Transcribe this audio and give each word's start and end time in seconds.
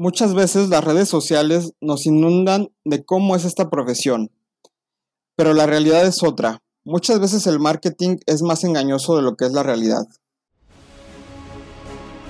Muchas 0.00 0.32
veces 0.32 0.70
las 0.70 0.82
redes 0.82 1.10
sociales 1.10 1.74
nos 1.82 2.06
inundan 2.06 2.70
de 2.86 3.04
cómo 3.04 3.36
es 3.36 3.44
esta 3.44 3.68
profesión, 3.68 4.30
pero 5.36 5.52
la 5.52 5.66
realidad 5.66 6.06
es 6.06 6.22
otra. 6.22 6.62
Muchas 6.84 7.20
veces 7.20 7.46
el 7.46 7.60
marketing 7.60 8.16
es 8.24 8.40
más 8.40 8.64
engañoso 8.64 9.14
de 9.16 9.22
lo 9.22 9.36
que 9.36 9.44
es 9.44 9.52
la 9.52 9.62
realidad. 9.62 10.06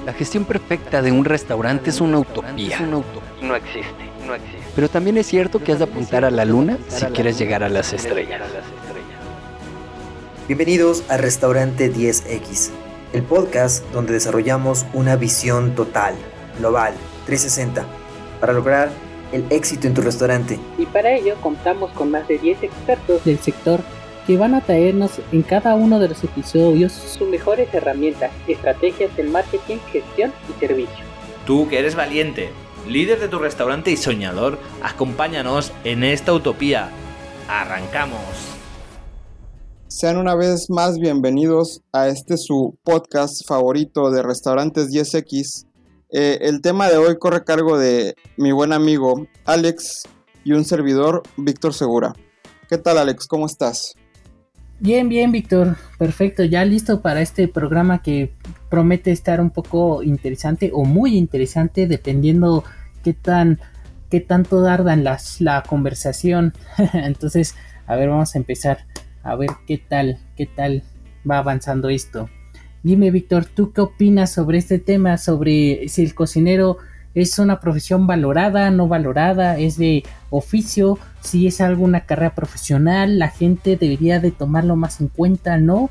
La 0.05 0.13
gestión 0.13 0.47
perfecta 0.47 1.01
de 1.01 1.13
un 1.13 1.25
restaurante 1.25 1.91
es 1.91 2.01
una 2.01 2.19
utopía. 2.19 2.81
No 2.81 3.05
existe, 3.55 4.11
no 4.27 4.35
existe. 4.35 4.59
Pero 4.75 4.89
también 4.89 5.17
es 5.17 5.29
cierto 5.29 5.63
que 5.63 5.71
has 5.71 5.79
de 5.79 5.85
apuntar 5.85 6.25
a 6.25 6.33
la 6.33 6.45
luna 6.45 6.77
si 6.89 7.07
quieres 7.07 7.39
llegar 7.39 7.63
a 7.63 7.69
las 7.69 7.93
estrellas. 7.93 8.43
Bienvenidos 10.49 11.05
a 11.09 11.19
Restaurante 11.19 11.95
10X, 11.95 12.71
el 13.13 13.23
podcast 13.23 13.85
donde 13.93 14.13
desarrollamos 14.13 14.87
una 14.93 15.15
visión 15.15 15.77
total, 15.77 16.17
global 16.59 16.95
360 17.27 17.85
para 18.41 18.53
lograr 18.53 18.91
el 19.33 19.45
éxito 19.51 19.87
en 19.87 19.95
tu 19.95 20.03
restaurante. 20.03 20.59
Y 20.79 20.87
para 20.87 21.13
ello 21.15 21.37
contamos 21.41 21.91
con 21.93 22.11
más 22.11 22.27
de 22.29 22.39
10 22.39 22.63
expertos 22.63 23.25
del 23.25 23.39
sector 23.39 23.81
que 24.27 24.37
van 24.37 24.55
a 24.55 24.61
traernos 24.61 25.13
en 25.33 25.43
cada 25.43 25.75
uno 25.75 25.99
de 25.99 26.09
los 26.09 26.23
episodios 26.25 26.93
sus 26.93 27.29
mejores 27.29 27.73
herramientas, 27.73 28.31
estrategias 28.47 29.17
del 29.17 29.29
marketing, 29.29 29.79
gestión 29.93 30.33
y 30.49 30.61
servicio. 30.61 31.05
Tú 31.47 31.69
que 31.69 31.79
eres 31.79 31.95
valiente, 31.95 32.51
líder 32.89 33.21
de 33.21 33.29
tu 33.29 33.39
restaurante 33.39 33.91
y 33.91 33.97
soñador, 33.97 34.59
acompáñanos 34.83 35.73
en 35.85 36.05
esta 36.05 36.33
utopía. 36.33 36.91
Arrancamos. 37.49 38.21
Sean 39.89 40.17
una 40.17 40.37
vez 40.37 40.71
más 40.71 40.99
bienvenidos 40.99 41.83
a 41.93 42.07
este 42.07 42.37
su 42.37 42.79
podcast 42.85 43.45
favorito 43.45 44.13
de 44.13 44.23
Restaurantes 44.23 44.91
10X 44.91 45.67
eh, 46.13 46.39
el 46.43 46.61
tema 46.61 46.89
de 46.89 46.97
hoy 46.97 47.19
corre 47.19 47.39
a 47.39 47.45
cargo 47.45 47.79
de 47.79 48.15
mi 48.37 48.53
buen 48.53 48.73
amigo 48.73 49.27
Alex 49.45 50.09
y 50.45 50.53
un 50.53 50.65
servidor, 50.65 51.23
Víctor 51.37 51.75
Segura. 51.75 52.15
¿Qué 52.69 52.79
tal 52.79 52.99
Alex? 52.99 53.27
¿Cómo 53.27 53.47
estás? 53.47 53.95
Bien, 54.79 55.09
bien, 55.09 55.31
Víctor. 55.31 55.77
Perfecto. 55.99 56.43
Ya 56.45 56.65
listo 56.65 57.03
para 57.03 57.21
este 57.21 57.49
programa 57.49 58.03
que 58.03 58.35
promete 58.71 59.13
estar 59.13 59.41
un 59.41 59.51
poco 59.51 60.03
interesante 60.03 60.71
o 60.73 60.85
muy 60.85 61.17
interesante 61.17 61.87
dependiendo 61.87 62.65
qué 63.05 63.13
tan 63.13 63.61
qué 64.11 64.21
tanto 64.21 64.61
dardan 64.61 65.05
las, 65.05 65.41
la 65.41 65.63
conversación. 65.63 66.53
Entonces, 66.93 67.55
a 67.87 67.97
ver, 67.97 68.09
vamos 68.09 68.35
a 68.35 68.39
empezar 68.39 68.87
a 69.23 69.37
ver 69.37 69.51
qué 69.67 69.79
tal, 69.79 70.19
qué 70.37 70.47
tal 70.47 70.83
va 71.31 71.39
avanzando 71.39 71.89
esto. 71.89 72.29
Dime, 72.83 73.11
Víctor, 73.11 73.45
¿tú 73.45 73.73
qué 73.73 73.83
opinas 73.83 74.33
sobre 74.33 74.57
este 74.57 74.79
tema? 74.79 75.19
Sobre 75.19 75.87
si 75.89 76.03
el 76.03 76.15
cocinero 76.15 76.79
es 77.15 77.39
una 77.39 77.61
profesión 77.61 78.07
valorada, 78.07 78.71
no 78.71 78.89
valorada, 78.89 79.59
es 79.59 79.77
de 79.77 80.03
oficio, 80.31 80.99
si 81.21 81.47
es 81.47 81.61
alguna 81.61 82.07
carrera 82.07 82.35
profesional, 82.35 83.19
la 83.19 83.29
gente 83.29 83.77
debería 83.77 84.19
de 84.19 84.31
tomarlo 84.31 84.77
más 84.77 85.01
en 85.03 85.09
cuenta, 85.09 85.59
¿no? 85.59 85.91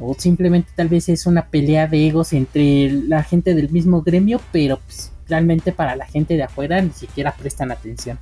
O 0.00 0.16
simplemente 0.18 0.72
tal 0.74 0.88
vez 0.88 1.08
es 1.08 1.26
una 1.26 1.46
pelea 1.46 1.86
de 1.86 2.08
egos 2.08 2.32
entre 2.32 2.90
la 2.90 3.22
gente 3.22 3.54
del 3.54 3.70
mismo 3.70 4.02
gremio, 4.02 4.40
pero 4.50 4.80
pues, 4.84 5.12
realmente 5.28 5.70
para 5.70 5.94
la 5.94 6.06
gente 6.06 6.34
de 6.34 6.42
afuera 6.42 6.82
ni 6.82 6.90
siquiera 6.90 7.32
prestan 7.32 7.70
atención. 7.70 8.18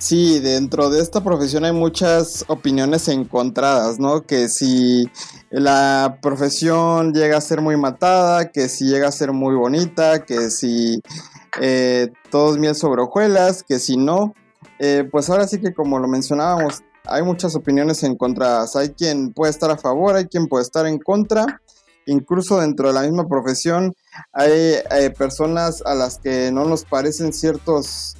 Sí, 0.00 0.38
dentro 0.40 0.88
de 0.88 1.02
esta 1.02 1.22
profesión 1.22 1.62
hay 1.66 1.72
muchas 1.72 2.46
opiniones 2.48 3.06
encontradas, 3.08 3.98
¿no? 3.98 4.22
Que 4.22 4.48
si 4.48 5.10
la 5.50 6.18
profesión 6.22 7.12
llega 7.12 7.36
a 7.36 7.40
ser 7.42 7.60
muy 7.60 7.76
matada, 7.76 8.50
que 8.50 8.70
si 8.70 8.86
llega 8.86 9.08
a 9.08 9.12
ser 9.12 9.32
muy 9.32 9.54
bonita, 9.54 10.24
que 10.24 10.48
si 10.48 11.02
eh, 11.60 12.10
todo 12.30 12.54
es 12.54 12.58
miel 12.58 12.74
sobre 12.74 13.02
hojuelas, 13.02 13.62
que 13.62 13.78
si 13.78 13.98
no, 13.98 14.32
eh, 14.78 15.06
pues 15.12 15.28
ahora 15.28 15.46
sí 15.46 15.60
que 15.60 15.74
como 15.74 15.98
lo 15.98 16.08
mencionábamos, 16.08 16.82
hay 17.04 17.22
muchas 17.22 17.54
opiniones 17.54 18.02
encontradas. 18.02 18.76
Hay 18.76 18.94
quien 18.94 19.34
puede 19.34 19.50
estar 19.50 19.70
a 19.70 19.76
favor, 19.76 20.16
hay 20.16 20.28
quien 20.28 20.48
puede 20.48 20.64
estar 20.64 20.86
en 20.86 20.98
contra. 20.98 21.60
Incluso 22.06 22.58
dentro 22.58 22.88
de 22.88 22.94
la 22.94 23.02
misma 23.02 23.28
profesión 23.28 23.92
hay 24.32 24.50
eh, 24.50 25.12
personas 25.16 25.82
a 25.84 25.94
las 25.94 26.18
que 26.18 26.50
no 26.50 26.64
nos 26.64 26.86
parecen 26.86 27.34
ciertos 27.34 28.16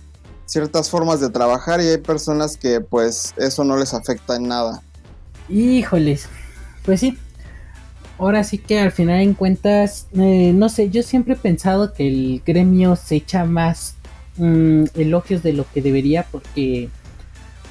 ciertas 0.50 0.91
formas 0.91 1.21
de 1.21 1.31
trabajar 1.31 1.81
y 1.81 1.87
hay 1.87 1.99
personas 1.99 2.56
que 2.56 2.81
pues 2.81 3.33
eso 3.37 3.62
no 3.62 3.77
les 3.77 3.94
afecta 3.94 4.37
en 4.37 4.49
nada. 4.49 4.83
Híjoles, 5.49 6.27
pues 6.84 7.00
sí. 7.00 7.16
Ahora 8.19 8.44
sí 8.44 8.59
que 8.59 8.78
al 8.81 8.93
final 8.93 9.21
en 9.21 9.34
cuentas, 9.34 10.09
eh, 10.12 10.53
no 10.55 10.69
sé, 10.69 10.91
yo 10.91 11.03
siempre 11.03 11.34
he 11.34 11.37
pensado 11.37 11.94
que 11.94 12.06
el 12.06 12.43
gremio 12.44 12.97
se 12.97 13.16
echa 13.16 13.44
más 13.44 13.94
mm, 14.37 14.84
elogios 14.94 15.43
de 15.43 15.53
lo 15.53 15.65
que 15.72 15.81
debería 15.81 16.27
porque 16.31 16.91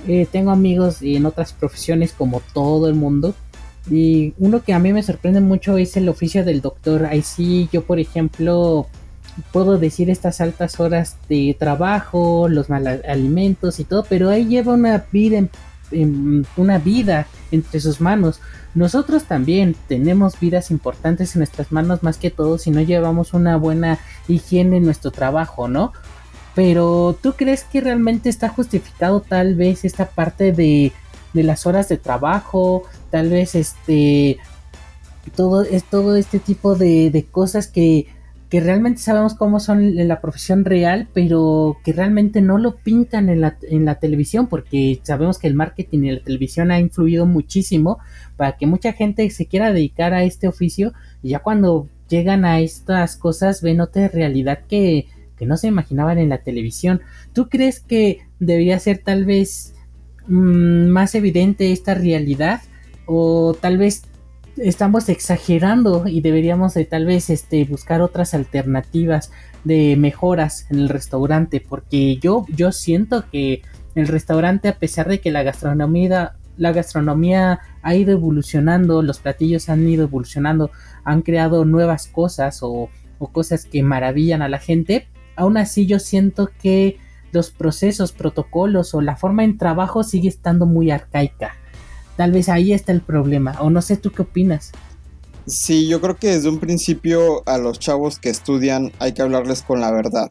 eh, 0.07 0.28
tengo 0.31 0.51
amigos 0.51 1.01
en 1.01 1.25
otras 1.25 1.53
profesiones 1.53 2.13
como 2.13 2.41
todo 2.53 2.88
el 2.88 2.96
mundo. 2.96 3.35
Y 3.91 4.34
uno 4.38 4.63
que 4.63 4.73
a 4.73 4.79
mí 4.79 4.94
me 4.94 5.03
sorprende 5.03 5.41
mucho 5.41 5.78
es 5.78 5.97
el 5.97 6.07
oficio 6.09 6.46
del 6.46 6.61
doctor. 6.61 7.06
Ahí 7.06 7.23
sí, 7.23 7.69
yo 7.72 7.84
por 7.84 8.00
ejemplo, 8.00 8.88
puedo 9.51 9.77
decir 9.77 10.09
estas 10.09 10.41
altas 10.41 10.79
horas 10.79 11.17
de 11.27 11.55
trabajo, 11.57 12.47
los 12.50 12.69
malos 12.69 13.00
alimentos 13.07 13.79
y 13.79 13.83
todo, 13.83 14.05
pero 14.07 14.29
ahí 14.29 14.45
lleva 14.45 14.73
una 14.73 15.05
vida, 15.11 15.47
una 16.57 16.77
vida 16.77 17.27
entre 17.51 17.79
sus 17.79 18.01
manos. 18.01 18.41
Nosotros 18.75 19.23
también 19.23 19.75
tenemos 19.88 20.39
vidas 20.39 20.72
importantes 20.72 21.35
en 21.35 21.39
nuestras 21.39 21.72
manos 21.72 22.03
más 22.03 22.17
que 22.17 22.29
todo 22.29 22.57
si 22.57 22.72
no 22.72 22.81
llevamos 22.81 23.33
una 23.33 23.57
buena 23.57 23.99
higiene 24.28 24.78
en 24.78 24.85
nuestro 24.85 25.11
trabajo, 25.11 25.67
¿no? 25.67 25.94
Pero 26.55 27.17
¿tú 27.22 27.33
crees 27.33 27.63
que 27.63 27.81
realmente 27.81 28.29
está 28.29 28.49
justificado 28.49 29.22
tal 29.22 29.55
vez 29.55 29.85
esta 29.85 30.09
parte 30.09 30.51
de, 30.51 30.91
de 31.33 31.44
las 31.44 31.66
horas 31.66 31.89
de 31.89 31.97
trabajo? 31.97 32.83
Tal 33.11 33.29
vez 33.29 33.55
este 33.55 34.38
todo 35.35 35.61
es 35.61 35.83
todo 35.83 36.16
este 36.16 36.39
tipo 36.39 36.75
de, 36.75 37.11
de 37.11 37.25
cosas 37.25 37.67
que 37.67 38.07
que 38.49 38.59
realmente 38.59 38.99
sabemos 38.99 39.35
cómo 39.35 39.59
son 39.59 39.99
en 39.99 40.07
la 40.07 40.21
profesión 40.21 40.65
real, 40.65 41.07
pero 41.13 41.77
que 41.83 41.93
realmente 41.93 42.41
no 42.41 42.57
lo 42.57 42.77
pintan 42.77 43.29
en 43.29 43.41
la, 43.41 43.57
en 43.61 43.85
la 43.85 43.95
televisión, 43.95 44.47
porque 44.47 44.99
sabemos 45.03 45.37
que 45.37 45.47
el 45.47 45.53
marketing 45.53 45.99
y 45.99 46.11
la 46.13 46.23
televisión 46.23 46.71
ha 46.71 46.79
influido 46.79 47.27
muchísimo 47.27 47.99
para 48.37 48.57
que 48.57 48.65
mucha 48.65 48.93
gente 48.93 49.29
se 49.29 49.45
quiera 49.45 49.71
dedicar 49.71 50.13
a 50.15 50.23
este 50.23 50.47
oficio 50.47 50.93
y 51.21 51.29
ya 51.29 51.39
cuando 51.39 51.87
llegan 52.09 52.43
a 52.43 52.59
estas 52.59 53.15
cosas 53.15 53.61
ven 53.61 53.81
otra 53.81 54.07
realidad 54.07 54.61
que, 54.67 55.05
que 55.37 55.45
no 55.45 55.55
se 55.55 55.67
imaginaban 55.67 56.17
en 56.17 56.29
la 56.29 56.39
televisión. 56.39 57.01
¿Tú 57.33 57.49
crees 57.49 57.79
que 57.79 58.19
debería 58.39 58.79
ser 58.79 58.97
tal 58.97 59.25
vez 59.25 59.75
mm, 60.27 60.87
más 60.87 61.13
evidente 61.13 61.71
esta 61.71 61.93
realidad? 61.93 62.61
O 63.05 63.55
tal 63.59 63.77
vez 63.77 64.03
estamos 64.62 65.09
exagerando 65.09 66.08
y 66.08 66.22
deberíamos 66.22 66.74
de 66.74 66.86
tal 66.86 67.06
vez 67.06 67.30
este 67.30 67.64
buscar 67.66 68.02
otras 68.02 68.34
alternativas 68.34 69.31
de 69.64 69.96
mejoras 69.97 70.68
en 70.70 70.80
el 70.80 70.90
restaurante 70.90 71.64
porque 71.68 72.18
yo 72.18 72.46
yo 72.50 72.72
siento 72.72 73.25
que 73.31 73.62
el 73.96 74.08
restaurante 74.08 74.68
a 74.68 74.78
pesar 74.78 75.08
de 75.08 75.20
que 75.20 75.31
la 75.31 75.44
gastronomía 75.44 76.34
la 76.58 76.72
gastronomía 76.72 77.59
ha 77.81 77.96
ido 77.96 78.12
evolucionando 78.12 79.02
los 79.02 79.20
platillos 79.20 79.70
han 79.70 79.88
ido 79.88 80.03
evolucionando 80.03 80.72
han 81.03 81.22
creado 81.22 81.66
nuevas 81.66 82.08
cosas 82.08 82.62
o, 82.62 82.90
o 83.18 83.28
cosas 83.28 83.66
que 83.66 83.84
maravillan 83.84 84.41
a 84.41 84.50
la 84.50 84.59
gente 84.59 85.08
aún 85.36 85.58
así 85.58 85.86
yo 85.86 86.00
siento 86.00 86.50
que 86.62 86.97
los 87.31 87.52
procesos 87.52 88.12
protocolos 88.12 88.94
o 88.94 89.02
la 89.02 89.16
forma 89.16 89.44
en 89.44 89.58
trabajo 89.58 90.03
sigue 90.03 90.30
estando 90.30 90.66
muy 90.66 90.91
arcaica 90.91 91.56
Tal 92.19 92.34
vez 92.34 92.50
ahí 92.50 92.74
está 92.74 92.91
el 92.91 93.00
problema, 93.00 93.56
o 93.62 93.69
no 93.69 93.81
sé 93.81 93.96
tú 93.96 94.12
qué 94.12 94.24
opinas. 94.24 94.74
Sí, 95.46 95.88
yo 95.88 96.02
creo 96.02 96.18
que 96.18 96.28
desde 96.28 96.50
un 96.50 96.59
principio 96.59 97.44
a 97.47 97.57
los 97.57 97.80
chavos 97.80 98.19
que 98.19 98.30
estudian 98.30 98.91
hay 99.00 99.13
que 99.13 99.22
hablarles 99.22 99.62
con 99.62 99.80
la 99.80 99.90
verdad. 99.90 100.28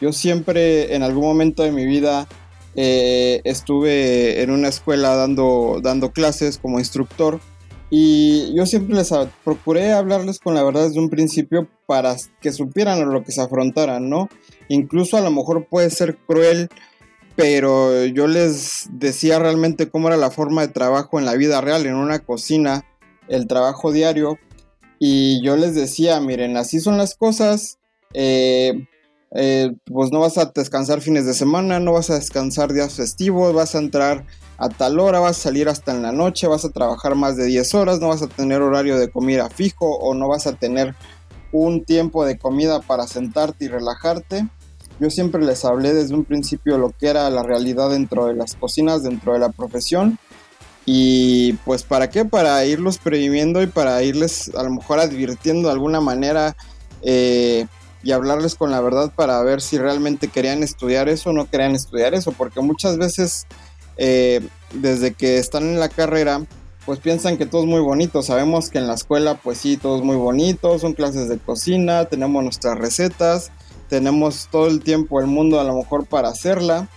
Yo 0.00 0.14
siempre 0.14 0.94
en 0.94 1.02
algún 1.02 1.24
momento 1.24 1.62
de 1.62 1.72
mi 1.72 1.84
vida 1.84 2.26
eh, 2.74 3.42
estuve 3.44 4.40
en 4.40 4.50
una 4.50 4.68
escuela 4.68 5.14
dando, 5.14 5.80
dando 5.82 6.10
clases 6.10 6.56
como 6.56 6.78
instructor 6.78 7.38
y 7.90 8.54
yo 8.56 8.64
siempre 8.64 8.96
les 8.96 9.12
procuré 9.44 9.92
hablarles 9.92 10.38
con 10.38 10.54
la 10.54 10.64
verdad 10.64 10.84
desde 10.84 11.00
un 11.00 11.10
principio 11.10 11.68
para 11.84 12.16
que 12.40 12.50
supieran 12.50 13.12
lo 13.12 13.24
que 13.24 13.32
se 13.32 13.42
afrontaran, 13.42 14.08
¿no? 14.08 14.30
Incluso 14.68 15.18
a 15.18 15.20
lo 15.20 15.30
mejor 15.30 15.66
puede 15.66 15.90
ser 15.90 16.16
cruel 16.16 16.70
pero 17.36 18.04
yo 18.06 18.26
les 18.26 18.88
decía 18.90 19.38
realmente 19.38 19.90
cómo 19.90 20.08
era 20.08 20.16
la 20.16 20.30
forma 20.30 20.62
de 20.62 20.72
trabajo 20.72 21.18
en 21.18 21.26
la 21.26 21.34
vida 21.34 21.60
real, 21.60 21.86
en 21.86 21.94
una 21.94 22.20
cocina, 22.20 22.84
el 23.28 23.46
trabajo 23.46 23.92
diario, 23.92 24.38
y 24.98 25.42
yo 25.42 25.56
les 25.56 25.74
decía, 25.74 26.18
miren, 26.20 26.56
así 26.56 26.80
son 26.80 26.96
las 26.96 27.14
cosas, 27.14 27.78
eh, 28.14 28.86
eh, 29.34 29.74
pues 29.84 30.10
no 30.12 30.20
vas 30.20 30.38
a 30.38 30.46
descansar 30.46 31.02
fines 31.02 31.26
de 31.26 31.34
semana, 31.34 31.78
no 31.78 31.92
vas 31.92 32.08
a 32.08 32.14
descansar 32.14 32.72
días 32.72 32.94
festivos, 32.94 33.52
vas 33.52 33.74
a 33.74 33.78
entrar 33.78 34.24
a 34.56 34.70
tal 34.70 34.98
hora, 34.98 35.20
vas 35.20 35.38
a 35.38 35.42
salir 35.42 35.68
hasta 35.68 35.92
en 35.92 36.02
la 36.02 36.12
noche, 36.12 36.46
vas 36.46 36.64
a 36.64 36.70
trabajar 36.70 37.14
más 37.14 37.36
de 37.36 37.44
10 37.44 37.74
horas, 37.74 38.00
no 38.00 38.08
vas 38.08 38.22
a 38.22 38.28
tener 38.28 38.62
horario 38.62 38.98
de 38.98 39.10
comida 39.10 39.50
fijo 39.50 39.98
o 39.98 40.14
no 40.14 40.28
vas 40.28 40.46
a 40.46 40.54
tener 40.54 40.94
un 41.52 41.84
tiempo 41.84 42.24
de 42.24 42.38
comida 42.38 42.80
para 42.80 43.06
sentarte 43.06 43.66
y 43.66 43.68
relajarte. 43.68 44.48
Yo 44.98 45.10
siempre 45.10 45.44
les 45.44 45.64
hablé 45.64 45.92
desde 45.92 46.14
un 46.14 46.24
principio 46.24 46.78
lo 46.78 46.90
que 46.90 47.08
era 47.08 47.28
la 47.30 47.42
realidad 47.42 47.90
dentro 47.90 48.26
de 48.26 48.34
las 48.34 48.54
cocinas, 48.54 49.02
dentro 49.02 49.34
de 49.34 49.40
la 49.40 49.50
profesión. 49.50 50.18
Y 50.86 51.54
pues 51.64 51.82
para 51.82 52.10
qué, 52.10 52.24
para 52.24 52.64
irlos 52.64 52.98
previniendo 52.98 53.60
y 53.62 53.66
para 53.66 54.02
irles 54.02 54.52
a 54.54 54.62
lo 54.62 54.70
mejor 54.70 55.00
advirtiendo 55.00 55.68
de 55.68 55.74
alguna 55.74 56.00
manera 56.00 56.56
eh, 57.02 57.66
y 58.04 58.12
hablarles 58.12 58.54
con 58.54 58.70
la 58.70 58.80
verdad 58.80 59.12
para 59.14 59.42
ver 59.42 59.60
si 59.60 59.78
realmente 59.78 60.28
querían 60.28 60.62
estudiar 60.62 61.08
eso 61.08 61.30
o 61.30 61.32
no 61.32 61.50
querían 61.50 61.74
estudiar 61.74 62.14
eso, 62.14 62.30
porque 62.30 62.60
muchas 62.60 62.98
veces 62.98 63.46
eh, 63.96 64.46
desde 64.72 65.12
que 65.12 65.38
están 65.38 65.64
en 65.64 65.80
la 65.80 65.88
carrera 65.88 66.42
pues 66.86 67.00
piensan 67.00 67.36
que 67.36 67.46
todo 67.46 67.62
es 67.62 67.66
muy 67.66 67.80
bonito. 67.80 68.22
Sabemos 68.22 68.70
que 68.70 68.78
en 68.78 68.86
la 68.86 68.94
escuela, 68.94 69.34
pues 69.34 69.58
sí, 69.58 69.76
todo 69.76 69.98
es 69.98 70.04
muy 70.04 70.16
bonito, 70.16 70.78
son 70.78 70.94
clases 70.94 71.28
de 71.28 71.36
cocina, 71.36 72.04
tenemos 72.04 72.44
nuestras 72.44 72.78
recetas, 72.78 73.50
tenemos 73.88 74.48
todo 74.50 74.66
el 74.66 74.82
tiempo 74.82 75.20
el 75.20 75.26
mundo 75.26 75.60
a 75.60 75.64
lo 75.64 75.76
mejor 75.76 76.06
para 76.06 76.28
hacerla. 76.28 76.88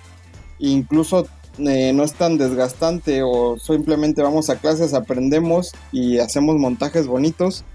Incluso 0.60 1.28
eh, 1.60 1.92
no 1.94 2.04
es 2.04 2.14
tan 2.14 2.38
desgastante 2.38 3.22
o 3.24 3.58
simplemente 3.60 4.22
vamos 4.22 4.50
a 4.50 4.56
clases, 4.58 4.94
aprendemos 4.94 5.72
y 5.92 6.20
hacemos 6.20 6.56
montajes 6.58 7.08
bonitos, 7.08 7.66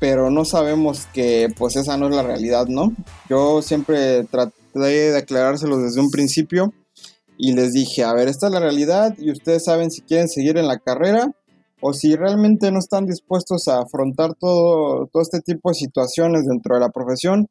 pero 0.00 0.30
no 0.30 0.44
sabemos 0.44 1.06
que 1.12 1.48
pues 1.56 1.76
esa 1.76 1.96
no 1.96 2.08
es 2.08 2.16
la 2.16 2.22
realidad, 2.24 2.66
¿no? 2.66 2.92
Yo 3.28 3.62
siempre 3.62 4.24
traté 4.24 4.52
de 4.80 5.16
aclarárselo 5.16 5.78
desde 5.78 6.00
un 6.00 6.10
principio 6.10 6.72
y 7.38 7.52
les 7.52 7.72
dije, 7.72 8.02
a 8.02 8.12
ver, 8.12 8.28
esta 8.28 8.46
es 8.46 8.52
la 8.52 8.60
realidad 8.60 9.14
y 9.18 9.30
ustedes 9.30 9.64
saben 9.64 9.90
si 9.90 10.02
quieren 10.02 10.28
seguir 10.28 10.58
en 10.58 10.66
la 10.66 10.78
carrera 10.78 11.30
o 11.80 11.92
si 11.92 12.16
realmente 12.16 12.70
no 12.72 12.78
están 12.78 13.06
dispuestos 13.06 13.68
a 13.68 13.80
afrontar 13.80 14.34
todo, 14.34 15.06
todo 15.12 15.22
este 15.22 15.40
tipo 15.40 15.70
de 15.70 15.74
situaciones 15.74 16.46
dentro 16.46 16.74
de 16.74 16.80
la 16.80 16.90
profesión, 16.90 17.48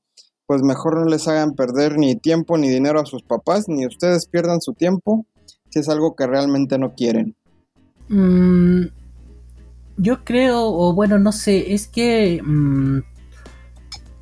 pues 0.51 0.63
mejor 0.63 0.99
no 0.99 1.05
les 1.05 1.29
hagan 1.29 1.53
perder 1.53 1.97
ni 1.97 2.17
tiempo 2.17 2.57
ni 2.57 2.67
dinero 2.67 2.99
a 2.99 3.05
sus 3.05 3.23
papás, 3.23 3.69
ni 3.69 3.87
ustedes 3.87 4.25
pierdan 4.25 4.59
su 4.59 4.73
tiempo 4.73 5.25
si 5.69 5.79
es 5.79 5.87
algo 5.87 6.13
que 6.13 6.27
realmente 6.27 6.77
no 6.77 6.93
quieren. 6.93 7.37
Mm, 8.09 8.87
yo 9.95 10.25
creo, 10.25 10.65
o 10.65 10.93
bueno, 10.93 11.19
no 11.19 11.31
sé, 11.31 11.73
es 11.73 11.87
que, 11.87 12.41
mm, 12.43 12.99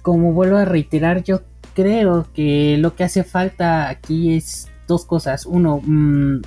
como 0.03 0.31
vuelvo 0.33 0.57
a 0.57 0.65
reiterar, 0.65 1.23
yo 1.23 1.41
creo 1.73 2.27
que 2.35 2.77
lo 2.77 2.95
que 2.95 3.05
hace 3.05 3.23
falta 3.23 3.89
aquí 3.89 4.35
es 4.35 4.67
dos 4.87 5.05
cosas. 5.05 5.47
Uno, 5.47 5.81
mm, 5.83 6.41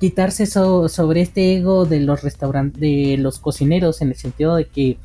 quitarse 0.00 0.46
sobre 0.46 1.20
este 1.20 1.54
ego 1.54 1.84
de 1.84 2.00
los 2.00 2.24
restaurantes, 2.24 2.80
de 2.80 3.16
los 3.16 3.38
cocineros, 3.38 4.02
en 4.02 4.08
el 4.08 4.16
sentido 4.16 4.56
de 4.56 4.66
que 4.66 4.98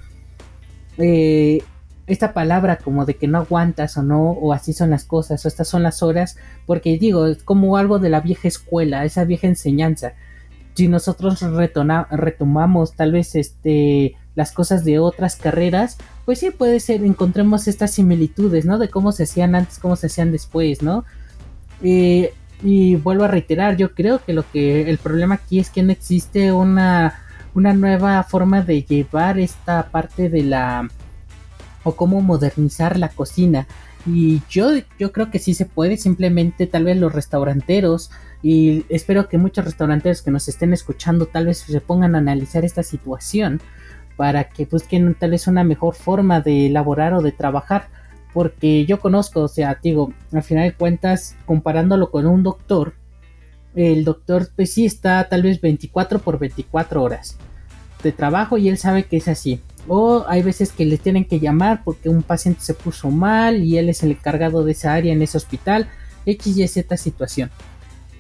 eh, 0.98 1.62
esta 2.08 2.34
palabra 2.34 2.78
como 2.78 3.06
de 3.06 3.16
que 3.16 3.28
no 3.28 3.40
aguantas 3.40 3.98
o 3.98 4.04
no, 4.04 4.32
o 4.32 4.54
así 4.54 4.74
son 4.74 4.92
las 4.92 5.06
cosas, 5.06 5.44
o 5.44 5.48
estas 5.48 5.68
son 5.68 5.84
las 5.84 6.04
horas, 6.04 6.38
porque 6.66 6.98
digo, 6.98 7.28
es 7.28 7.44
como 7.44 7.78
algo 7.78 8.00
de 8.00 8.10
la 8.10 8.22
vieja 8.22 8.48
escuela, 8.48 9.06
esa 9.06 9.24
vieja 9.24 9.48
enseñanza. 9.48 10.14
Si 10.76 10.88
nosotros 10.88 11.40
retomamos 12.12 12.94
tal 12.94 13.12
vez 13.14 13.36
este 13.36 14.16
las 14.36 14.52
cosas 14.52 14.84
de 14.84 15.00
otras 15.00 15.38
carreras, 15.38 15.98
pues 16.26 16.40
sí 16.40 16.52
puede 16.52 16.82
ser, 16.82 17.04
encontremos 17.04 17.70
estas 17.70 17.92
similitudes, 17.92 18.66
¿no? 18.66 18.78
De 18.78 18.90
cómo 18.90 19.14
se 19.14 19.24
hacían 19.24 19.56
antes, 19.56 19.80
cómo 19.80 19.96
se 19.96 20.08
hacían 20.08 20.34
después, 20.34 20.82
¿no? 20.82 21.06
Eh, 21.82 22.34
y 22.62 22.96
vuelvo 22.96 23.24
a 23.24 23.28
reiterar, 23.30 23.78
yo 23.78 23.94
creo 23.94 24.24
que 24.24 24.34
lo 24.34 24.44
que 24.52 24.90
el 24.90 24.98
problema 24.98 25.36
aquí 25.36 25.60
es 25.60 25.70
que 25.70 25.84
no 25.84 25.92
existe 25.92 26.52
una, 26.52 27.24
una 27.54 27.74
nueva 27.74 28.24
forma 28.24 28.62
de 28.62 28.84
llevar 28.84 29.40
esta 29.40 29.90
parte 29.90 30.30
de 30.30 30.44
la 30.44 30.90
o 31.86 31.96
cómo 31.96 32.20
modernizar 32.20 33.00
la 33.00 33.08
cocina. 33.08 33.68
Y 34.06 34.42
yo, 34.50 34.72
yo 35.00 35.14
creo 35.14 35.32
que 35.32 35.40
sí 35.40 35.54
se 35.54 35.66
puede, 35.66 35.96
simplemente 35.96 36.68
tal 36.68 36.84
vez 36.84 36.98
los 36.98 37.14
restauranteros, 37.14 38.12
y 38.44 38.86
espero 38.90 39.30
que 39.30 39.38
muchos 39.38 39.64
restauranteros 39.64 40.22
que 40.22 40.32
nos 40.32 40.50
estén 40.50 40.74
escuchando 40.74 41.28
tal 41.28 41.46
vez 41.46 41.60
se 41.60 41.82
pongan 41.82 42.16
a 42.16 42.18
analizar 42.18 42.66
esta 42.66 42.84
situación 42.84 43.62
para 44.18 44.50
que 44.50 44.66
busquen 44.66 45.16
tal 45.16 45.32
vez 45.32 45.48
una 45.48 45.64
mejor 45.64 45.96
forma 45.96 46.42
de 46.42 46.68
elaborar 46.68 47.14
o 47.14 47.22
de 47.22 47.32
trabajar 47.32 47.88
porque 48.34 48.86
yo 48.86 49.00
conozco, 49.00 49.44
o 49.44 49.48
sea, 49.48 49.80
digo, 49.82 50.12
al 50.34 50.44
final 50.44 50.66
de 50.66 50.74
cuentas, 50.74 51.38
comparándolo 51.46 52.12
con 52.12 52.26
un 52.28 52.44
doctor, 52.44 52.94
el 53.76 54.04
doctor 54.04 54.50
pues 54.54 54.74
sí 54.74 54.86
está 54.86 55.28
tal 55.30 55.44
vez 55.44 55.62
24 55.62 56.20
por 56.20 56.38
24 56.38 57.02
horas 57.02 57.38
de 58.04 58.12
trabajo 58.12 58.58
y 58.58 58.70
él 58.70 58.78
sabe 58.78 59.04
que 59.04 59.18
es 59.18 59.28
así. 59.28 59.60
O 59.88 60.26
hay 60.28 60.42
veces 60.42 60.72
que 60.72 60.86
le 60.86 60.98
tienen 60.98 61.26
que 61.26 61.40
llamar 61.40 61.84
porque 61.84 62.10
un 62.10 62.24
paciente 62.24 62.62
se 62.62 62.74
puso 62.74 63.12
mal 63.12 63.64
y 63.64 63.78
él 63.78 63.90
es 63.90 64.04
el 64.04 64.12
encargado 64.12 64.64
de 64.64 64.72
esa 64.72 64.94
área 64.94 65.14
en 65.14 65.22
ese 65.22 65.38
hospital, 65.38 65.88
X 66.26 66.58
y 66.58 66.68
Z 66.68 66.98
situación. 66.98 67.52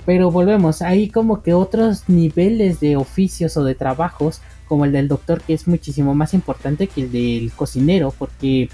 Pero 0.06 0.30
volvemos, 0.30 0.83
hay 0.83 1.10
como 1.10 1.42
que 1.42 1.54
otros 1.54 2.07
niveles 2.07 2.80
de 2.80 2.95
oficios 2.95 3.57
o 3.57 3.63
de 3.63 3.74
trabajos, 3.74 4.42
como 4.68 4.86
el 4.86 4.92
del 4.92 5.07
doctor, 5.07 5.42
que 5.42 5.54
es 5.54 5.68
muchísimo 5.68 6.13
más 6.13 6.36
importante 6.36 6.88
que 6.88 7.01
el 7.01 7.12
del 7.12 7.51
cocinero, 7.51 8.13
porque 8.18 8.69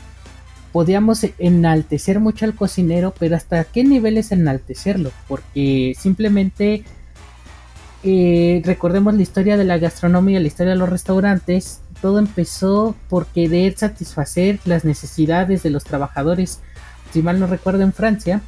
podíamos 0.74 1.26
enaltecer 1.38 2.20
mucho 2.20 2.46
al 2.46 2.56
cocinero, 2.56 3.14
pero 3.18 3.36
hasta 3.36 3.64
qué 3.64 3.84
nivel 3.84 4.18
es 4.18 4.32
enaltecerlo, 4.34 5.12
porque 5.28 5.94
simplemente 5.98 6.84
eh, 8.04 8.62
recordemos 8.66 9.14
la 9.14 9.22
historia 9.22 9.58
de 9.58 9.64
la 9.64 9.78
gastronomía, 9.78 10.40
la 10.40 10.48
historia 10.48 10.74
de 10.74 10.80
los 10.80 10.90
restaurantes, 10.90 11.82
todo 12.02 12.20
empezó 12.20 12.96
por 13.10 13.28
querer 13.28 13.78
satisfacer 13.78 14.60
las 14.66 14.86
necesidades 14.86 15.62
de 15.62 15.70
los 15.70 15.84
trabajadores, 15.84 16.60
si 17.14 17.22
mal 17.22 17.40
no 17.40 17.48
recuerdo 17.48 17.84
en 17.84 17.94
Francia, 17.94 18.42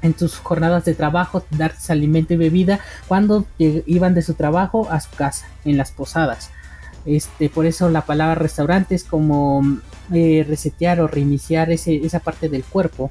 en 0.00 0.16
sus 0.18 0.36
jornadas 0.38 0.84
de 0.84 0.94
trabajo, 0.94 1.44
darles 1.50 1.90
alimento 1.90 2.34
y 2.34 2.36
bebida 2.36 2.80
cuando 3.08 3.46
iban 3.58 4.14
de 4.14 4.22
su 4.22 4.34
trabajo 4.34 4.88
a 4.90 5.00
su 5.00 5.10
casa, 5.10 5.46
en 5.64 5.76
las 5.76 5.90
posadas. 5.90 6.50
Este, 7.04 7.48
por 7.48 7.66
eso 7.66 7.88
la 7.88 8.02
palabra 8.02 8.34
restaurante 8.34 8.94
es 8.94 9.04
como 9.04 9.62
eh, 10.12 10.44
resetear 10.48 11.00
o 11.00 11.06
reiniciar 11.08 11.70
esa 11.70 12.20
parte 12.20 12.48
del 12.48 12.64
cuerpo. 12.64 13.10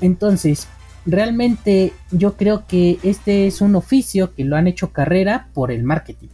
Entonces, 0.00 0.66
realmente 1.06 1.92
yo 2.10 2.36
creo 2.36 2.66
que 2.66 2.98
este 3.02 3.46
es 3.46 3.60
un 3.60 3.76
oficio 3.76 4.34
que 4.34 4.44
lo 4.44 4.56
han 4.56 4.66
hecho 4.66 4.90
carrera 4.90 5.48
por 5.52 5.70
el 5.70 5.82
marketing. 5.84 6.28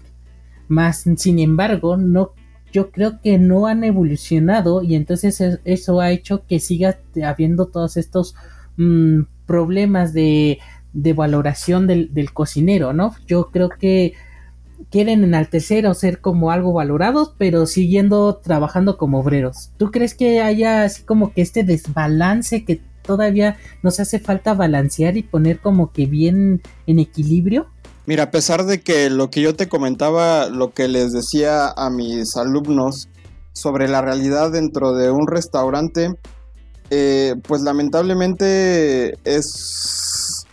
Más, 0.69 1.05
sin 1.17 1.39
embargo, 1.39 1.97
no, 1.97 2.33
yo 2.73 2.91
creo 2.91 3.21
que 3.21 3.39
no 3.39 3.67
han 3.67 3.85
evolucionado 3.85 4.83
y 4.83 4.95
entonces 4.95 5.61
eso 5.65 6.01
ha 6.01 6.11
hecho 6.11 6.47
que 6.47 6.61
siga 6.61 6.99
habiendo 7.25 7.67
todos 7.67 7.97
estos 7.97 8.35
mm, 8.77 9.23
problemas 9.47 10.13
de, 10.13 10.59
de 10.93 11.13
valoración 11.13 11.87
del, 11.87 12.15
del, 12.15 12.33
cocinero, 12.33 12.93
¿no? 12.93 13.15
Yo 13.27 13.51
creo 13.51 13.69
que 13.69 14.15
quieren 14.91 15.25
enaltecer 15.25 15.87
o 15.87 15.95
ser 15.95 16.21
como 16.21 16.51
algo 16.51 16.73
valorados, 16.73 17.35
pero 17.37 17.67
siguiendo 17.67 18.37
trabajando 18.37 18.97
como 18.97 19.21
obreros. 19.21 19.73
¿Tú 19.77 19.91
crees 19.91 20.15
que 20.15 20.41
haya 20.41 20.85
así 20.85 21.03
como 21.03 21.33
que 21.33 21.43
este 21.43 21.65
desbalance 21.65 22.65
que 22.65 22.81
todavía 23.03 23.57
nos 23.83 24.01
hace 24.01 24.19
falta 24.19 24.55
balancear 24.55 25.17
y 25.17 25.23
poner 25.23 25.61
como 25.61 25.93
que 25.93 26.07
bien 26.07 26.63
en 26.87 26.99
equilibrio? 26.99 27.67
Mira, 28.07 28.25
a 28.25 28.31
pesar 28.31 28.65
de 28.65 28.81
que 28.81 29.11
lo 29.11 29.31
que 29.31 29.41
yo 29.43 29.55
te 29.55 29.69
comentaba, 29.69 30.49
lo 30.49 30.73
que 30.73 30.89
les 30.89 31.13
decía 31.13 31.69
a 31.69 31.91
mis 31.91 32.37
alumnos 32.37 33.09
sobre 33.53 33.89
la 33.89 34.03
realidad 34.03 34.51
dentro 34.51 34.95
de 34.95 35.11
un 35.11 35.27
restaurante, 35.27 36.15
eh, 36.91 37.37
pues 37.47 37.63
lamentablemente 37.63 39.17
es 39.25 40.47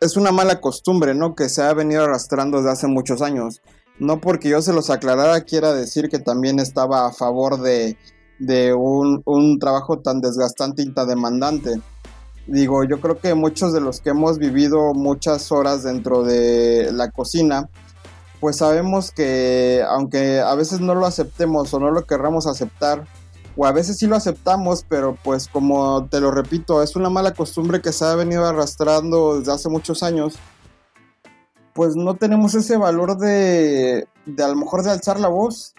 es 0.00 0.16
una 0.16 0.32
mala 0.32 0.60
costumbre, 0.60 1.14
¿no? 1.14 1.34
Que 1.34 1.48
se 1.48 1.62
ha 1.62 1.72
venido 1.74 2.04
arrastrando 2.04 2.58
desde 2.58 2.72
hace 2.72 2.86
muchos 2.86 3.20
años. 3.20 3.60
No 3.98 4.20
porque 4.20 4.48
yo 4.48 4.62
se 4.62 4.72
los 4.72 4.88
aclarara, 4.88 5.42
quiera 5.42 5.74
decir 5.74 6.08
que 6.08 6.18
también 6.18 6.58
estaba 6.58 7.06
a 7.06 7.12
favor 7.12 7.60
de, 7.60 7.98
un, 8.74 9.58
trabajo 9.58 9.98
tan 9.98 10.20
desgastante 10.20 10.82
y 10.82 10.92
tan 10.92 11.08
demandante. 11.08 11.80
Digo, 12.46 12.84
yo 12.84 13.00
creo 13.00 13.18
que 13.18 13.34
muchos 13.34 13.72
de 13.72 13.80
los 13.80 14.00
que 14.00 14.10
hemos 14.10 14.38
vivido 14.38 14.94
muchas 14.94 15.52
horas 15.52 15.82
dentro 15.82 16.22
de 16.22 16.90
la 16.92 17.10
cocina, 17.10 17.68
pues 18.40 18.56
sabemos 18.56 19.12
que 19.12 19.84
aunque 19.88 20.40
a 20.40 20.54
veces 20.54 20.80
no 20.80 20.94
lo 20.94 21.06
aceptemos 21.06 21.72
o 21.74 21.80
no 21.80 21.90
lo 21.90 22.06
querramos 22.06 22.46
aceptar, 22.46 23.06
o 23.56 23.66
a 23.66 23.72
veces 23.72 23.98
sí 23.98 24.06
lo 24.06 24.16
aceptamos, 24.16 24.84
pero 24.88 25.16
pues 25.22 25.46
como 25.46 26.06
te 26.06 26.20
lo 26.20 26.30
repito, 26.30 26.82
es 26.82 26.96
una 26.96 27.10
mala 27.10 27.34
costumbre 27.34 27.80
que 27.80 27.92
se 27.92 28.04
ha 28.04 28.14
venido 28.14 28.46
arrastrando 28.46 29.38
desde 29.38 29.52
hace 29.52 29.68
muchos 29.68 30.02
años, 30.02 30.36
pues 31.74 31.94
no 31.94 32.14
tenemos 32.14 32.54
ese 32.54 32.76
valor 32.76 33.18
de, 33.18 34.08
de 34.26 34.42
a 34.42 34.48
lo 34.48 34.56
mejor 34.56 34.82
de 34.82 34.90
alzar 34.90 35.20
la 35.20 35.28
voz 35.28 35.74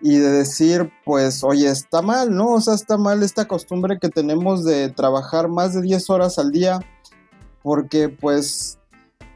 y 0.00 0.16
de 0.16 0.30
decir, 0.30 0.90
pues, 1.04 1.42
oye, 1.42 1.68
está 1.68 2.02
mal, 2.02 2.34
¿no? 2.34 2.54
O 2.54 2.60
sea, 2.60 2.74
está 2.74 2.96
mal 2.96 3.22
esta 3.22 3.48
costumbre 3.48 3.98
que 4.00 4.08
tenemos 4.08 4.64
de 4.64 4.90
trabajar 4.90 5.48
más 5.48 5.74
de 5.74 5.82
10 5.82 6.10
horas 6.10 6.38
al 6.38 6.52
día, 6.52 6.80
porque 7.62 8.08
pues 8.08 8.78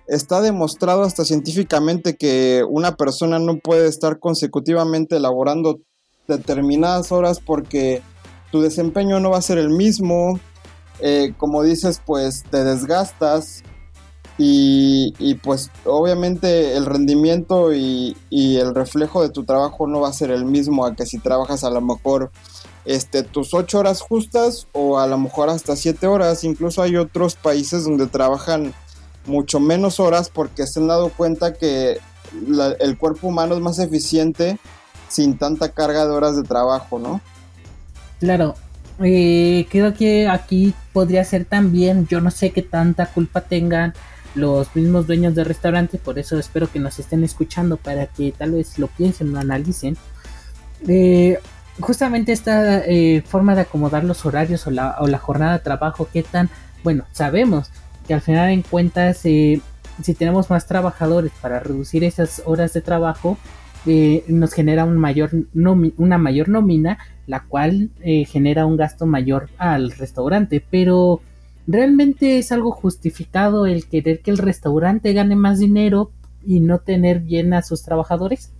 está 0.07 0.41
demostrado 0.41 1.03
hasta 1.03 1.25
científicamente 1.25 2.17
que 2.17 2.65
una 2.69 2.97
persona 2.97 3.39
no 3.39 3.59
puede 3.59 3.89
estar 3.89 4.19
consecutivamente 4.19 5.17
elaborando 5.17 5.81
determinadas 6.27 7.13
horas 7.13 7.41
porque 7.41 8.03
tu 8.51 8.61
desempeño 8.61 9.21
no 9.21 9.31
va 9.31 9.39
a 9.39 9.43
ser 9.43 9.59
el 9.59 9.71
mismo, 9.71 10.39
eh, 11.01 11.33
como 11.37 11.63
dices, 11.63 12.03
pues 12.05 12.45
te 12.51 12.65
desgastas 12.65 13.63
y, 14.43 15.35
pues 15.43 15.71
obviamente 15.85 16.75
el 16.75 16.87
rendimiento 16.87 17.75
y, 17.75 18.17
el 18.31 18.75
reflejo 18.75 19.23
de 19.23 19.29
tu 19.29 19.45
trabajo 19.45 19.87
no 19.87 20.01
va 20.01 20.09
a 20.09 20.15
ser 20.15 20.31
el 20.31 20.47
mismo 20.47 20.87
a 20.87 20.97
que 20.97 21.05
si 21.05 21.19
trabajas 21.19 21.63
a 21.63 21.71
lo 21.71 21.83
mejor 21.83 22.31
este, 22.87 23.23
tus 23.23 23.53
ocho 23.53 23.81
horas 23.81 24.01
justas 24.01 24.67
o 24.73 24.99
a 24.99 25.07
lo 25.07 25.19
mejor 25.19 25.51
hasta 25.51 25.77
siete 25.77 26.07
horas. 26.07 26.43
Incluso 26.45 26.83
hay 26.83 26.97
otros 26.97 27.35
países 27.35 27.85
donde 27.85 28.07
trabajan 28.07 28.73
mucho 29.27 29.61
menos 29.61 30.01
horas 30.01 30.31
porque 30.31 30.67
se 30.67 30.81
han 30.81 30.89
dado 30.89 31.11
cuenta 31.11 31.53
que 31.53 31.99
el 32.79 32.97
cuerpo 32.97 33.29
humano 33.29 33.55
es 33.55 33.61
más 33.61 33.79
eficiente 33.79 34.59
sin 35.09 35.37
tanta 35.37 35.73
carga 35.73 36.07
de 36.07 36.13
horas 36.13 36.37
de 36.37 36.45
trabajo, 36.45 36.99
¿no? 36.99 37.21
Claro, 38.21 38.55
eh, 39.01 39.67
creo 39.71 39.93
que 39.93 40.29
aquí 40.29 40.73
podría 40.95 41.25
ser 41.25 41.45
también, 41.45 42.07
yo 42.07 42.23
no 42.23 42.31
sé 42.31 42.53
qué 42.53 42.63
tanta 42.63 43.07
culpa 43.07 43.43
tengan 43.43 43.93
los 44.35 44.75
mismos 44.77 45.07
dueños 45.07 45.35
de 45.35 45.45
restaurantes, 45.45 46.01
por 46.01 46.19
eso 46.19 46.39
espero 46.39 46.71
que 46.71 46.79
nos 46.79 46.99
estén 46.99 47.25
escuchando 47.25 47.77
para 47.77 48.07
que 48.07 48.33
tal 48.33 48.53
vez 48.53 48.79
lo 48.79 48.87
piensen, 48.89 49.33
lo 49.33 49.39
analicen. 49.39 49.97
Eh, 50.89 51.39
justamente 51.81 52.33
esta 52.33 52.85
eh, 52.85 53.23
forma 53.27 53.55
de 53.55 53.63
acomodar 53.63 54.05
los 54.05 54.25
horarios 54.25 54.67
o 54.67 54.71
la, 54.71 54.97
o 55.01 55.07
la, 55.07 55.19
jornada 55.19 55.55
de 55.55 55.65
trabajo, 55.65 56.09
qué 56.13 56.23
tan, 56.23 56.49
bueno, 56.83 57.05
sabemos 57.13 57.71
que 58.07 58.15
al 58.15 58.21
final 58.21 58.51
en 58.51 58.63
cuentas, 58.63 59.21
eh, 59.25 59.61
si 60.03 60.15
tenemos 60.15 60.51
más 60.51 60.67
trabajadores 60.67 61.33
para 61.41 61.61
reducir 61.61 62.05
esas 62.05 62.43
horas 62.45 62.73
de 62.73 62.81
trabajo, 62.81 63.39
eh, 63.87 64.25
nos 64.29 64.53
genera 64.53 64.85
un 64.85 64.99
mayor 64.99 65.31
una 65.55 66.19
mayor 66.19 66.49
nómina, 66.49 66.99
la 67.27 67.45
cual 67.45 67.91
eh, 68.01 68.25
genera 68.27 68.67
un 68.67 68.77
gasto 68.77 69.07
mayor 69.07 69.49
al 69.59 69.93
restaurante. 69.93 70.63
Pero 70.71 71.21
realmente 71.71 72.39
es 72.39 72.53
algo 72.53 72.73
justificado 72.73 73.67
el 73.67 73.87
querer 73.87 74.21
que 74.21 74.31
el 74.31 74.39
restaurante 74.39 75.13
gane 75.13 75.37
más 75.37 75.59
dinero 75.59 76.11
y 76.45 76.61
no 76.61 76.79
tener 76.79 77.21
bien 77.21 77.55
a 77.55 77.63
sus 77.63 77.83
trabajadores. 77.83 78.53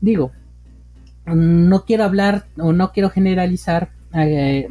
Digo, 0.00 0.32
no 1.26 1.84
quiero 1.84 2.04
hablar 2.04 2.46
o 2.58 2.72
no 2.72 2.92
quiero 2.92 3.10
generalizar, 3.10 3.90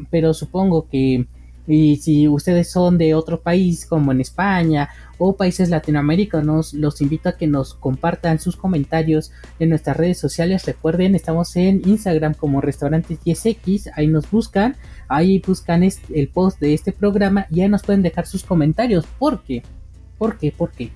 pero 0.10 0.34
supongo 0.34 0.88
que 0.90 1.28
y 1.72 1.98
si 1.98 2.28
ustedes 2.28 2.72
son 2.72 2.98
de 2.98 3.14
otro 3.14 3.42
país 3.42 3.86
como 3.86 4.12
en 4.12 4.22
España 4.22 4.90
o 5.20 5.36
países 5.36 5.70
latinoamericanos, 5.70 6.74
los 6.74 7.00
invito 7.00 7.30
a 7.30 7.38
que 7.38 7.46
nos 7.46 7.76
compartan 7.76 8.40
sus 8.40 8.56
comentarios 8.56 9.32
en 9.60 9.70
nuestras 9.70 9.96
redes 9.96 10.18
sociales. 10.18 10.66
Recuerden, 10.66 11.14
estamos 11.14 11.56
en 11.56 11.84
Instagram 11.86 12.34
como 12.34 12.60
Restaurantes 12.60 13.20
10X, 13.24 13.92
ahí 13.96 14.08
nos 14.08 14.32
buscan, 14.32 14.78
ahí 15.10 15.42
buscan 15.46 15.84
el 15.84 16.28
post 16.30 16.60
de 16.60 16.74
este 16.74 16.94
programa 16.94 17.48
y 17.50 17.62
ahí 17.62 17.68
nos 17.68 17.84
pueden 17.84 18.04
dejar 18.04 18.26
sus 18.28 18.44
comentarios. 18.44 19.06
¿Por 19.18 19.44
qué? 19.44 19.64
¿Por 20.18 20.38
qué? 20.38 20.52
¿Por 20.52 20.72
qué? 20.72 20.92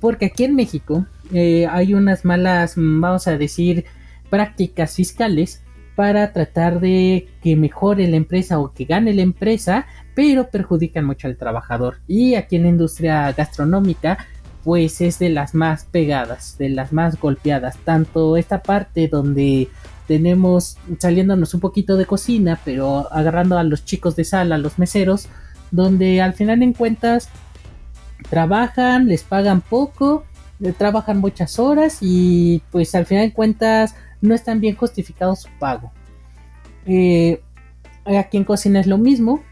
Porque 0.00 0.26
aquí 0.26 0.44
en 0.44 0.54
México 0.54 1.04
eh, 1.32 1.66
hay 1.70 1.92
unas 1.92 2.24
malas, 2.24 2.74
vamos 2.76 3.28
a 3.28 3.36
decir, 3.36 3.84
prácticas 4.30 4.94
fiscales 4.94 5.62
para 5.94 6.32
tratar 6.32 6.80
de 6.80 7.28
que 7.42 7.56
mejore 7.56 8.08
la 8.08 8.16
empresa 8.16 8.58
o 8.58 8.72
que 8.72 8.86
gane 8.86 9.12
la 9.12 9.22
empresa, 9.22 9.86
pero 10.14 10.48
perjudican 10.48 11.04
mucho 11.04 11.28
al 11.28 11.36
trabajador. 11.36 11.98
Y 12.06 12.36
aquí 12.36 12.56
en 12.56 12.62
la 12.62 12.68
industria 12.70 13.32
gastronómica, 13.32 14.26
pues 14.64 15.00
es 15.00 15.18
de 15.18 15.28
las 15.28 15.54
más 15.54 15.84
pegadas, 15.84 16.56
de 16.56 16.70
las 16.70 16.92
más 16.92 17.20
golpeadas. 17.20 17.76
Tanto 17.84 18.36
esta 18.38 18.62
parte 18.62 19.08
donde 19.08 19.68
tenemos 20.10 20.76
saliéndonos 20.98 21.54
un 21.54 21.60
poquito 21.60 21.96
de 21.96 22.04
cocina, 22.04 22.58
pero 22.64 23.06
agarrando 23.12 23.56
a 23.56 23.62
los 23.62 23.84
chicos 23.84 24.16
de 24.16 24.24
sala, 24.24 24.56
a 24.56 24.58
los 24.58 24.76
meseros, 24.76 25.28
donde 25.70 26.20
al 26.20 26.34
final 26.34 26.64
en 26.64 26.72
cuentas 26.72 27.28
trabajan, 28.28 29.06
les 29.06 29.22
pagan 29.22 29.60
poco, 29.60 30.24
eh, 30.64 30.72
trabajan 30.76 31.18
muchas 31.18 31.60
horas 31.60 31.98
y 32.00 32.60
pues 32.72 32.92
al 32.96 33.06
final 33.06 33.26
en 33.26 33.30
cuentas 33.30 33.94
no 34.20 34.34
están 34.34 34.60
bien 34.60 34.74
justificados 34.74 35.42
su 35.42 35.48
pago. 35.60 35.92
Eh, 36.86 37.40
aquí 38.04 38.36
en 38.36 38.42
cocina 38.42 38.80
es 38.80 38.88
lo 38.88 38.98
mismo, 38.98 39.44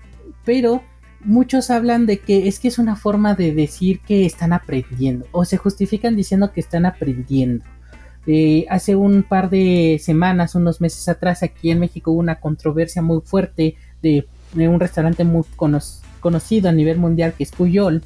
pero 0.44 0.82
muchos 1.20 1.70
hablan 1.70 2.04
de 2.04 2.18
que 2.18 2.48
es 2.48 2.58
que 2.58 2.66
es 2.66 2.80
una 2.80 2.96
forma 2.96 3.36
de 3.36 3.54
decir 3.54 4.00
que 4.00 4.26
están 4.26 4.52
aprendiendo 4.52 5.24
o 5.30 5.44
se 5.44 5.56
justifican 5.56 6.16
diciendo 6.16 6.50
que 6.52 6.58
están 6.58 6.84
aprendiendo. 6.84 7.64
Eh, 8.26 8.66
hace 8.68 8.94
un 8.96 9.22
par 9.22 9.48
de 9.48 10.00
semanas, 10.02 10.54
unos 10.54 10.80
meses 10.80 11.08
atrás, 11.08 11.42
aquí 11.42 11.70
en 11.70 11.80
México 11.80 12.10
hubo 12.10 12.20
una 12.20 12.40
controversia 12.40 13.00
muy 13.00 13.20
fuerte 13.22 13.76
de, 14.02 14.26
un 14.54 14.80
restaurante 14.80 15.24
muy 15.24 15.44
conocido 16.20 16.68
a 16.68 16.72
nivel 16.72 16.98
mundial 16.98 17.34
que 17.36 17.44
es 17.44 17.52
Puyol, 17.52 18.02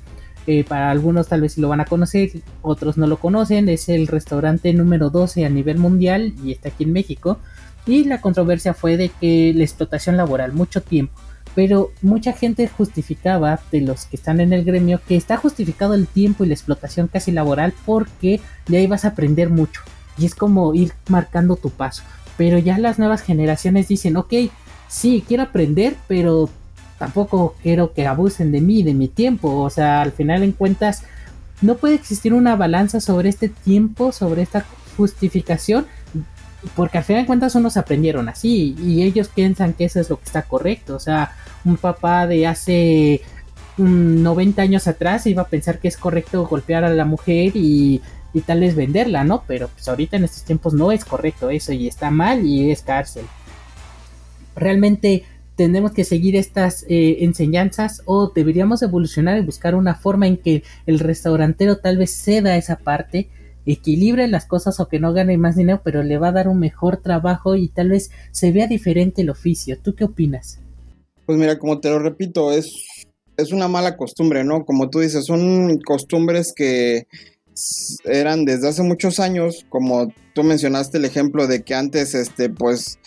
eh, 0.47 0.65
para 0.65 0.91
algunos 0.91 1.29
tal 1.29 1.41
vez 1.41 1.57
lo 1.57 1.69
van 1.69 1.81
a 1.81 1.85
conocer, 1.85 2.31
otros 2.63 2.97
no 2.97 3.07
lo 3.07 3.19
conocen. 3.19 3.69
Es 3.69 3.89
el 3.89 4.07
restaurante 4.07 4.73
número 4.73 5.11
12 5.11 5.45
a 5.45 5.49
nivel 5.49 5.79
mundial 5.79 6.35
y 6.45 6.53
está 6.53 6.71
aquí 6.71 6.85
en 6.85 6.93
México. 6.93 7.39
Y 7.87 8.05
la 8.05 8.21
controversia 8.21 8.75
fue 8.75 8.97
de 8.97 9.11
que 9.21 9.53
la 9.55 9.65
explotación 9.65 10.17
laboral, 10.17 10.53
mucho 10.53 10.83
tiempo. 10.83 11.15
Pero 11.55 11.91
mucha 12.01 12.33
gente 12.33 12.67
justificaba, 12.67 13.61
de 13.71 13.83
los 13.83 14.07
que 14.07 14.17
están 14.17 14.41
en 14.41 14.53
el 14.53 14.65
gremio, 14.65 15.01
que 15.07 15.17
está 15.17 15.37
justificado 15.37 15.95
el 15.95 16.07
tiempo 16.07 16.45
y 16.45 16.49
la 16.49 16.55
explotación 16.55 17.09
casi 17.09 17.31
laboral 17.31 17.75
porque 17.85 18.41
de 18.69 18.79
ahí 18.79 18.87
vas 18.87 19.05
a 19.05 19.09
aprender 19.09 19.51
mucho. 19.51 19.83
Y 20.19 20.27
es 20.27 20.35
como 20.35 20.75
ir 20.75 20.93
marcando 21.09 21.57
tu 21.57 21.71
paso. 21.71 22.03
Pero 22.37 22.59
ya 22.59 22.79
las 22.79 22.99
nuevas 22.99 23.23
generaciones 23.23 23.89
dicen, 23.89 24.17
ok, 24.17 24.33
sí, 24.89 25.25
quiero 25.27 25.45
aprender, 25.45 25.97
pero 26.09 26.49
tampoco 26.99 27.55
quiero 27.63 27.93
que 27.93 28.07
abusen 28.07 28.53
de 28.53 28.61
mí, 28.61 28.83
de 28.83 28.95
mi 28.95 29.09
tiempo. 29.09 29.61
O 29.61 29.71
sea, 29.71 30.03
al 30.03 30.13
final 30.13 30.43
en 30.43 30.53
cuentas, 30.53 31.03
no 31.61 31.77
puede 31.77 31.95
existir 31.95 32.35
una 32.35 32.57
balanza 32.57 33.01
sobre 33.01 33.29
este 33.29 33.49
tiempo, 33.49 34.13
sobre 34.13 34.43
esta 34.43 34.65
justificación, 34.97 35.87
porque 36.77 36.99
al 36.99 37.05
final 37.05 37.21
en 37.21 37.27
cuentas 37.27 37.55
unos 37.55 37.77
aprendieron 37.77 38.29
así 38.29 38.77
y 38.79 39.03
ellos 39.03 39.29
piensan 39.29 39.73
que 39.73 39.87
eso 39.87 40.01
es 40.01 40.11
lo 40.11 40.19
que 40.19 40.25
está 40.25 40.43
correcto. 40.43 40.97
O 40.97 41.01
sea, 41.01 41.33
un 41.65 41.77
papá 41.77 42.27
de 42.27 42.47
hace 42.47 43.23
90 43.79 44.63
años 44.63 44.87
atrás 44.87 45.27
iba 45.27 45.43
a 45.43 45.49
pensar 45.49 45.79
que 45.79 45.89
es 45.89 45.97
correcto 45.97 46.47
golpear 46.47 46.85
a 46.85 46.91
la 46.91 47.05
mujer 47.05 47.53
y, 47.55 48.01
y 48.35 48.41
tal 48.41 48.61
vez 48.61 48.75
venderla, 48.75 49.25
¿no? 49.25 49.45
Pero 49.47 49.69
pues 49.69 49.89
ahorita 49.89 50.17
en 50.17 50.25
estos 50.25 50.45
tiempos 50.45 50.75
no 50.75 50.93
es 50.93 51.05
correcto 51.05 51.51
eso 51.51 51.73
y 51.73 51.89
está 51.89 52.11
mal 52.11 52.47
y 52.47 52.71
es 52.71 52.83
cárcel. 52.83 53.25
Realmente 54.55 55.25
tenemos 55.57 55.93
que 55.93 56.05
seguir 56.05 56.37
estas 56.37 56.85
eh, 56.89 57.19
enseñanzas 57.21 58.03
o 58.07 58.33
deberíamos 58.35 58.83
evolucionar 58.83 59.39
y 59.39 59.45
buscar 59.45 59.75
una 59.75 59.95
forma 59.95 60.27
en 60.27 60.37
que 60.37 60.63
el 60.87 60.99
restaurantero 60.99 61.79
tal 61.79 61.99
vez 61.99 62.11
ceda 62.11 62.57
esa 62.57 62.77
parte, 62.77 63.29
equilibre 63.67 64.27
las 64.29 64.47
cosas 64.47 64.81
o 64.81 64.89
que 64.89 64.99
no 64.99 65.13
gane 65.13 65.39
más 65.39 65.57
dinero, 65.57 65.83
pero 65.85 66.03
le 66.03 66.19
va 66.19 66.29
a 66.29 66.33
dar 66.33 66.49
un 66.49 66.59
mejor 66.59 66.97
trabajo 66.97 67.55
y 67.55 67.69
tal 67.69 67.91
vez 67.91 68.11
se 68.31 68.51
vea 68.51 68.67
diferente 68.67 69.23
el 69.23 69.31
oficio. 69.31 69.79
¿Tú 69.81 69.95
qué 69.95 70.05
opinas? 70.05 70.59
Pues 71.27 71.39
mira, 71.39 71.59
como 71.59 71.79
te 71.79 71.91
lo 71.91 71.99
repito, 71.99 72.53
es, 72.53 73.07
es 73.37 73.53
una 73.53 73.69
mala 73.69 73.97
costumbre, 73.97 74.45
¿no? 74.45 74.65
Como 74.65 74.91
tú 74.91 75.01
dices, 75.01 75.27
son 75.27 75.79
costumbres 75.79 76.53
que 76.55 77.07
eran 78.05 78.45
desde 78.45 78.69
hace 78.69 78.83
muchos 78.83 79.21
años, 79.21 79.67
como 79.69 80.13
tú 80.35 80.43
mencionaste 80.43 80.99
el 80.99 81.05
ejemplo 81.05 81.47
de 81.47 81.63
que 81.63 81.75
antes, 81.75 82.15
este, 82.15 82.49
pues, 82.49 82.99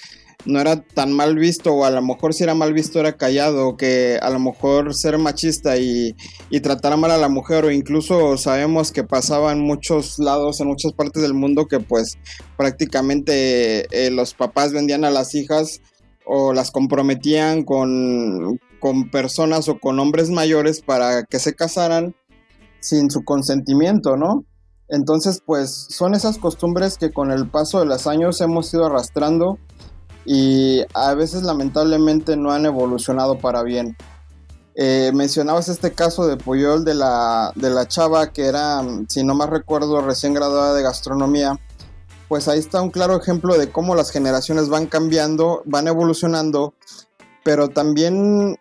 no 0.46 0.60
era 0.60 0.82
tan 0.82 1.12
mal 1.12 1.36
visto, 1.36 1.74
o 1.74 1.86
a 1.86 1.92
lo 1.92 2.02
mejor 2.02 2.34
si 2.34 2.44
era 2.44 2.54
mal 2.54 2.74
visto 2.74 3.00
era 3.00 3.18
callado, 3.18 3.78
que 3.78 4.20
a 4.22 4.30
lo 4.30 4.40
mejor 4.40 4.94
ser 4.94 5.18
machista 5.18 5.78
y, 5.78 6.16
y 6.50 6.60
tratar 6.60 6.96
mal 6.98 7.12
a 7.12 7.18
la 7.18 7.30
mujer, 7.30 7.66
o 7.66 7.72
incluso 7.72 8.38
sabemos 8.38 8.92
que 8.92 9.04
pasaba 9.04 9.52
en 9.52 9.60
muchos 9.60 10.20
lados, 10.20 10.62
en 10.62 10.68
muchas 10.68 10.94
partes 10.94 11.24
del 11.24 11.34
mundo, 11.34 11.68
que 11.68 11.80
pues 11.80 12.18
prácticamente 12.58 13.88
eh, 13.92 14.12
los 14.12 14.34
papás 14.34 14.72
vendían 14.72 15.04
a 15.04 15.10
las 15.10 15.34
hijas 15.34 15.82
o 16.26 16.54
las 16.54 16.72
comprometían 16.72 17.64
con, 17.64 18.60
con 18.80 19.10
personas 19.10 19.68
o 19.68 19.80
con 19.80 20.00
hombres 20.00 20.30
mayores 20.30 20.82
para 20.82 21.24
que 21.24 21.40
se 21.40 21.54
casaran 21.54 22.16
sin 22.86 23.10
su 23.10 23.24
consentimiento, 23.24 24.16
¿no? 24.16 24.46
Entonces, 24.88 25.42
pues 25.44 25.88
son 25.90 26.14
esas 26.14 26.38
costumbres 26.38 26.98
que 26.98 27.12
con 27.12 27.32
el 27.32 27.50
paso 27.50 27.80
de 27.80 27.88
los 27.88 28.06
años 28.06 28.40
hemos 28.42 28.72
ido 28.74 28.86
arrastrando 28.86 29.58
y 30.26 30.82
a 30.94 31.16
veces 31.16 31.44
lamentablemente 31.44 32.38
no 32.38 32.52
han 32.52 32.66
evolucionado 32.66 33.40
para 33.40 33.64
bien. 33.64 33.98
Eh, 34.76 35.12
mencionabas 35.16 35.70
este 35.70 35.94
caso 35.94 36.28
de 36.28 36.38
Puyol 36.38 36.84
de 36.86 36.94
la, 36.94 37.52
de 37.56 37.70
la 37.70 37.88
chava 37.88 38.32
que 38.32 38.46
era, 38.46 38.84
si 39.08 39.24
no 39.24 39.34
más 39.34 39.50
recuerdo, 39.50 40.02
recién 40.02 40.34
graduada 40.34 40.76
de 40.76 40.84
gastronomía. 40.84 41.60
Pues 42.28 42.48
ahí 42.48 42.60
está 42.60 42.82
un 42.82 42.92
claro 42.92 43.16
ejemplo 43.20 43.58
de 43.58 43.72
cómo 43.72 43.96
las 43.96 44.12
generaciones 44.12 44.70
van 44.70 44.86
cambiando, 44.86 45.64
van 45.66 45.88
evolucionando, 45.88 46.74
pero 47.44 47.70
también 47.70 48.58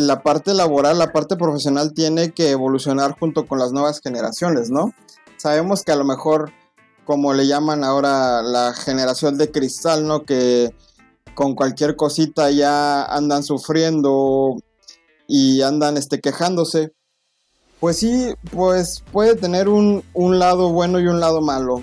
la 0.00 0.22
parte 0.22 0.54
laboral, 0.54 0.98
la 0.98 1.12
parte 1.12 1.36
profesional 1.36 1.92
tiene 1.94 2.32
que 2.32 2.50
evolucionar 2.50 3.18
junto 3.18 3.46
con 3.46 3.58
las 3.58 3.72
nuevas 3.72 4.00
generaciones, 4.00 4.70
¿no? 4.70 4.92
Sabemos 5.36 5.82
que 5.82 5.92
a 5.92 5.96
lo 5.96 6.04
mejor, 6.04 6.52
como 7.04 7.32
le 7.32 7.46
llaman 7.46 7.84
ahora 7.84 8.42
la 8.42 8.74
generación 8.74 9.38
de 9.38 9.50
cristal, 9.50 10.06
¿no? 10.06 10.24
Que 10.24 10.74
con 11.34 11.54
cualquier 11.54 11.96
cosita 11.96 12.50
ya 12.50 13.04
andan 13.04 13.42
sufriendo 13.42 14.56
y 15.26 15.62
andan 15.62 15.96
este, 15.96 16.20
quejándose. 16.20 16.92
Pues 17.80 17.98
sí, 17.98 18.34
pues 18.52 19.02
puede 19.10 19.34
tener 19.34 19.68
un, 19.68 20.04
un 20.12 20.38
lado 20.38 20.70
bueno 20.70 21.00
y 21.00 21.06
un 21.06 21.18
lado 21.18 21.40
malo. 21.40 21.82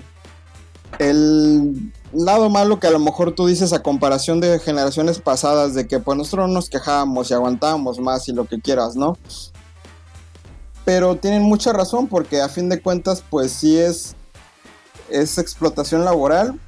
El 1.00 1.92
lado 2.12 2.50
malo 2.50 2.78
que 2.78 2.86
a 2.86 2.90
lo 2.90 2.98
mejor 2.98 3.34
tú 3.34 3.46
dices 3.46 3.72
a 3.72 3.82
comparación 3.82 4.38
de 4.38 4.58
generaciones 4.58 5.18
pasadas, 5.18 5.74
de 5.74 5.88
que 5.88 5.98
pues 5.98 6.18
nosotros 6.18 6.50
nos 6.50 6.68
quejábamos 6.68 7.30
y 7.30 7.34
aguantábamos 7.34 7.98
más 7.98 8.28
y 8.28 8.32
lo 8.32 8.44
que 8.44 8.60
quieras, 8.60 8.96
¿no? 8.96 9.16
Pero 10.84 11.16
tienen 11.16 11.42
mucha 11.42 11.72
razón 11.72 12.06
porque 12.06 12.42
a 12.42 12.50
fin 12.50 12.68
de 12.68 12.82
cuentas 12.82 13.24
pues 13.30 13.50
sí 13.50 13.78
es, 13.78 14.14
es 15.08 15.38
explotación 15.38 16.04
laboral 16.04 16.60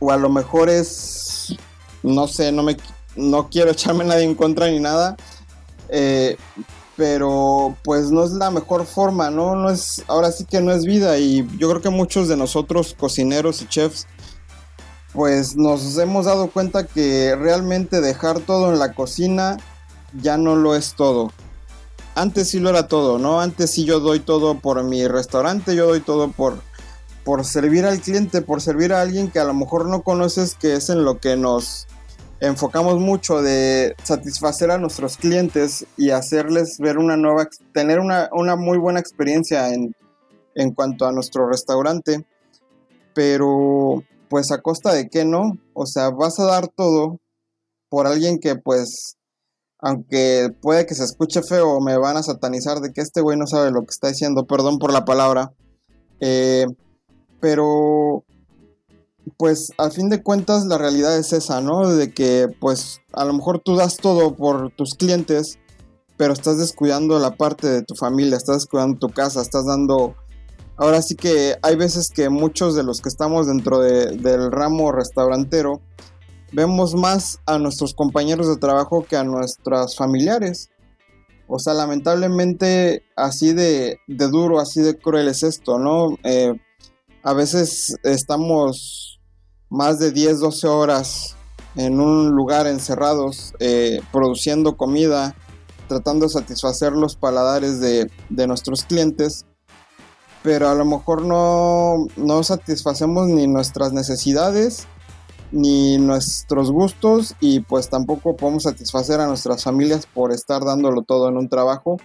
o 0.00 0.10
a 0.10 0.16
lo 0.16 0.28
mejor 0.28 0.68
es, 0.68 1.54
no 2.02 2.26
sé, 2.26 2.50
no 2.50 2.64
me 2.64 2.76
no 3.14 3.48
quiero 3.48 3.70
echarme 3.72 4.04
nadie 4.04 4.24
en 4.24 4.34
contra 4.34 4.66
ni 4.66 4.80
nada, 4.80 5.16
eh, 5.88 6.36
pero 6.96 7.76
pues 7.82 8.10
no 8.10 8.24
es 8.24 8.32
la 8.32 8.50
mejor 8.50 8.86
forma, 8.86 9.30
¿no? 9.30 9.56
No 9.56 9.70
es, 9.70 10.02
ahora 10.06 10.30
sí 10.32 10.44
que 10.44 10.60
no 10.60 10.72
es 10.72 10.84
vida 10.84 11.18
y 11.18 11.46
yo 11.58 11.68
creo 11.68 11.82
que 11.82 11.90
muchos 11.90 12.28
de 12.28 12.36
nosotros 12.36 12.94
cocineros 12.98 13.62
y 13.62 13.66
chefs 13.66 14.06
pues 15.12 15.56
nos 15.56 15.96
hemos 15.98 16.26
dado 16.26 16.50
cuenta 16.50 16.84
que 16.84 17.36
realmente 17.36 18.00
dejar 18.00 18.40
todo 18.40 18.72
en 18.72 18.80
la 18.80 18.94
cocina 18.94 19.56
ya 20.20 20.36
no 20.36 20.56
lo 20.56 20.74
es 20.74 20.94
todo. 20.94 21.32
Antes 22.16 22.50
sí 22.50 22.60
lo 22.60 22.70
era 22.70 22.88
todo, 22.88 23.18
¿no? 23.18 23.40
Antes 23.40 23.70
sí 23.70 23.84
yo 23.84 24.00
doy 24.00 24.20
todo 24.20 24.58
por 24.58 24.82
mi 24.82 25.06
restaurante, 25.06 25.74
yo 25.74 25.86
doy 25.86 26.00
todo 26.00 26.30
por, 26.30 26.60
por 27.24 27.44
servir 27.44 27.86
al 27.86 28.00
cliente, 28.00 28.42
por 28.42 28.60
servir 28.60 28.92
a 28.92 29.02
alguien 29.02 29.30
que 29.30 29.38
a 29.38 29.44
lo 29.44 29.54
mejor 29.54 29.86
no 29.86 30.02
conoces, 30.02 30.54
que 30.54 30.74
es 30.74 30.90
en 30.90 31.04
lo 31.04 31.18
que 31.18 31.36
nos, 31.36 31.86
enfocamos 32.46 33.00
mucho 33.00 33.42
de 33.42 33.94
satisfacer 34.02 34.70
a 34.70 34.78
nuestros 34.78 35.16
clientes 35.16 35.86
y 35.96 36.10
hacerles 36.10 36.78
ver 36.78 36.98
una 36.98 37.16
nueva, 37.16 37.48
tener 37.72 38.00
una, 38.00 38.28
muy 38.56 38.78
buena 38.78 39.00
experiencia 39.00 39.72
en, 39.72 39.94
en 40.54 40.74
cuanto 40.74 41.06
a 41.06 41.12
nuestro 41.12 41.48
restaurante, 41.48 42.24
pero 43.14 44.02
pues 44.28 44.50
a 44.50 44.60
costa 44.60 44.92
de 44.92 45.08
qué 45.08 45.24
no, 45.24 45.58
o 45.74 45.86
sea, 45.86 46.10
vas 46.10 46.38
a 46.38 46.44
dar 46.44 46.68
todo 46.68 47.18
por 47.88 48.06
alguien 48.06 48.38
que 48.38 48.56
pues, 48.56 49.16
aunque 49.78 50.48
puede 50.60 50.86
que 50.86 50.94
se 50.94 51.04
escuche 51.04 51.42
feo, 51.42 51.80
me 51.80 51.96
van 51.96 52.16
a 52.16 52.22
satanizar 52.22 52.80
de 52.80 52.92
que 52.92 53.00
este 53.00 53.20
güey 53.20 53.38
no 53.38 53.46
sabe 53.46 53.70
lo 53.70 53.80
que 53.82 53.90
está 53.90 54.08
diciendo, 54.08 54.46
perdón 54.46 54.78
por 54.78 54.92
la 54.92 55.04
palabra, 55.04 55.52
eh, 56.20 56.66
pero 57.40 58.24
pues 59.36 59.72
al 59.78 59.92
fin 59.92 60.08
de 60.08 60.22
cuentas 60.22 60.66
la 60.66 60.78
realidad 60.78 61.16
es 61.18 61.32
esa, 61.32 61.60
¿no? 61.60 61.88
De 61.88 62.12
que 62.12 62.48
pues 62.60 63.00
a 63.12 63.24
lo 63.24 63.32
mejor 63.32 63.60
tú 63.60 63.76
das 63.76 63.96
todo 63.96 64.34
por 64.34 64.70
tus 64.72 64.94
clientes, 64.94 65.58
pero 66.16 66.32
estás 66.32 66.58
descuidando 66.58 67.18
la 67.18 67.36
parte 67.36 67.68
de 67.68 67.82
tu 67.82 67.94
familia, 67.94 68.36
estás 68.36 68.56
descuidando 68.56 68.98
tu 68.98 69.08
casa, 69.08 69.40
estás 69.40 69.66
dando... 69.66 70.14
Ahora 70.76 71.02
sí 71.02 71.14
que 71.14 71.56
hay 71.62 71.76
veces 71.76 72.10
que 72.10 72.28
muchos 72.28 72.74
de 72.74 72.82
los 72.82 73.00
que 73.00 73.08
estamos 73.08 73.46
dentro 73.46 73.78
del 73.80 74.50
ramo 74.50 74.90
restaurantero 74.90 75.80
vemos 76.52 76.94
más 76.94 77.40
a 77.46 77.58
nuestros 77.58 77.94
compañeros 77.94 78.48
de 78.48 78.56
trabajo 78.56 79.04
que 79.08 79.16
a 79.16 79.24
nuestras 79.24 79.96
familiares. 79.96 80.70
O 81.46 81.58
sea, 81.58 81.74
lamentablemente 81.74 83.04
así 83.16 83.52
de, 83.52 83.98
duro, 84.08 84.58
así 84.58 84.80
de 84.80 84.98
cruel 84.98 85.28
es 85.28 85.42
esto, 85.42 85.78
¿no? 85.78 86.16
Eh, 86.24 86.54
a 87.22 87.32
veces 87.34 87.96
estamos 88.02 89.13
más 89.70 89.98
de 89.98 90.12
10, 90.12 90.40
12 90.40 90.66
horas 90.68 91.36
en 91.76 92.00
un 92.00 92.30
lugar 92.30 92.66
encerrados, 92.66 93.54
eh, 93.58 94.00
produciendo 94.12 94.76
comida, 94.76 95.34
tratando 95.88 96.26
de 96.26 96.32
satisfacer 96.32 96.92
los 96.92 97.16
paladares 97.16 97.80
de, 97.80 98.10
nuestros 98.46 98.84
clientes, 98.84 99.46
pero 100.42 100.68
a 100.68 100.74
lo 100.74 100.84
mejor 100.84 101.22
no, 101.22 102.06
no 102.16 102.42
satisfacemos 102.42 103.28
ni 103.28 103.46
nuestras 103.46 103.92
necesidades, 103.92 104.86
ni 105.52 105.98
nuestros 105.98 106.70
gustos 106.70 107.34
y 107.40 107.60
pues 107.60 107.88
tampoco 107.88 108.36
podemos 108.36 108.64
satisfacer 108.64 109.20
a 109.20 109.26
nuestras 109.26 109.62
familias 109.62 110.06
por 110.06 110.32
estar 110.32 110.64
dándolo 110.64 111.02
todo 111.02 111.28
en 111.28 111.36
un 111.36 111.48
trabajo 111.48 111.98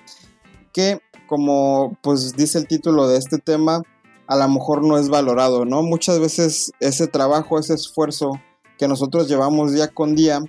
que 0.71 0.99
como 1.27 1.97
pues 2.01 2.33
dice 2.33 2.60
el 2.60 2.67
título 2.67 3.07
de 3.07 3.17
este 3.17 3.39
tema 3.39 3.81
a 4.29 4.35
lo 4.35 4.47
mejor 4.47 4.83
no 4.83 4.99
es 4.99 5.09
valorado, 5.09 5.65
¿no? 5.65 5.81
Muchas 5.81 6.19
veces 6.19 6.71
ese 6.79 7.07
trabajo, 7.07 7.57
ese 7.57 7.73
esfuerzo 7.73 8.39
que 8.77 8.87
nosotros 8.87 9.27
llevamos 9.27 9.73
día 9.73 9.87
con 9.87 10.15
día, 10.15 10.39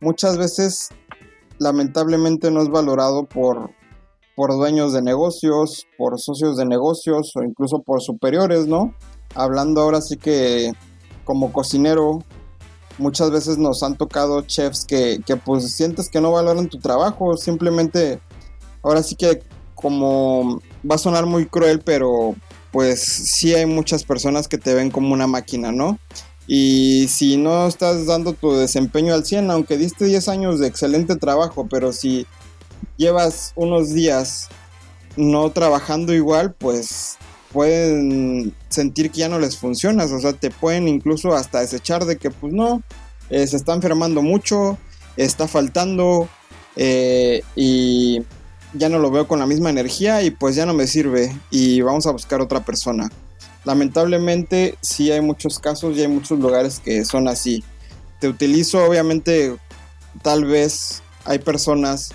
muchas 0.00 0.38
veces 0.38 0.90
lamentablemente 1.58 2.52
no 2.52 2.62
es 2.62 2.68
valorado 2.68 3.24
por, 3.24 3.72
por 4.36 4.52
dueños 4.52 4.92
de 4.92 5.02
negocios, 5.02 5.88
por 5.98 6.20
socios 6.20 6.56
de 6.56 6.66
negocios 6.66 7.32
o 7.34 7.42
incluso 7.42 7.82
por 7.82 8.00
superiores, 8.00 8.68
¿no? 8.68 8.94
Hablando 9.34 9.80
ahora 9.80 10.00
sí 10.00 10.16
que 10.16 10.72
como 11.24 11.52
cocinero, 11.52 12.20
muchas 12.96 13.32
veces 13.32 13.58
nos 13.58 13.82
han 13.82 13.96
tocado 13.96 14.42
chefs 14.42 14.84
que, 14.84 15.20
que 15.26 15.34
pues 15.34 15.68
sientes 15.72 16.08
que 16.08 16.20
no 16.20 16.30
valoran 16.30 16.68
tu 16.68 16.78
trabajo, 16.78 17.36
simplemente 17.36 18.20
ahora 18.84 19.02
sí 19.02 19.16
que 19.16 19.42
como 19.74 20.60
va 20.88 20.94
a 20.94 20.98
sonar 20.98 21.26
muy 21.26 21.46
cruel, 21.46 21.80
pero 21.84 22.36
pues 22.76 23.00
sí 23.00 23.54
hay 23.54 23.64
muchas 23.64 24.04
personas 24.04 24.48
que 24.48 24.58
te 24.58 24.74
ven 24.74 24.90
como 24.90 25.14
una 25.14 25.26
máquina, 25.26 25.72
¿no? 25.72 25.98
Y 26.46 27.06
si 27.08 27.38
no 27.38 27.66
estás 27.66 28.04
dando 28.04 28.34
tu 28.34 28.52
desempeño 28.52 29.14
al 29.14 29.24
100, 29.24 29.50
aunque 29.50 29.78
diste 29.78 30.04
10 30.04 30.28
años 30.28 30.60
de 30.60 30.66
excelente 30.66 31.16
trabajo, 31.16 31.66
pero 31.70 31.94
si 31.94 32.26
llevas 32.98 33.54
unos 33.56 33.94
días 33.94 34.50
no 35.16 35.50
trabajando 35.52 36.12
igual, 36.12 36.52
pues 36.52 37.16
pueden 37.50 38.54
sentir 38.68 39.10
que 39.10 39.20
ya 39.20 39.30
no 39.30 39.38
les 39.38 39.56
funcionas, 39.56 40.12
o 40.12 40.20
sea, 40.20 40.34
te 40.34 40.50
pueden 40.50 40.86
incluso 40.86 41.32
hasta 41.32 41.62
desechar 41.62 42.04
de 42.04 42.18
que 42.18 42.30
pues 42.30 42.52
no, 42.52 42.82
eh, 43.30 43.46
se 43.46 43.56
está 43.56 43.72
enfermando 43.72 44.20
mucho, 44.20 44.76
está 45.16 45.48
faltando 45.48 46.28
eh, 46.76 47.40
y 47.54 48.20
ya 48.76 48.88
no 48.88 48.98
lo 48.98 49.10
veo 49.10 49.26
con 49.26 49.38
la 49.38 49.46
misma 49.46 49.70
energía 49.70 50.22
y 50.22 50.30
pues 50.30 50.56
ya 50.56 50.66
no 50.66 50.74
me 50.74 50.86
sirve 50.86 51.36
y 51.50 51.80
vamos 51.80 52.06
a 52.06 52.12
buscar 52.12 52.40
otra 52.40 52.64
persona. 52.64 53.10
Lamentablemente 53.64 54.76
sí 54.80 55.10
hay 55.10 55.20
muchos 55.20 55.58
casos 55.58 55.96
y 55.96 56.02
hay 56.02 56.08
muchos 56.08 56.38
lugares 56.38 56.80
que 56.80 57.04
son 57.04 57.28
así. 57.28 57.64
Te 58.20 58.28
utilizo 58.28 58.84
obviamente 58.84 59.56
tal 60.22 60.44
vez 60.44 61.02
hay 61.24 61.38
personas 61.38 62.12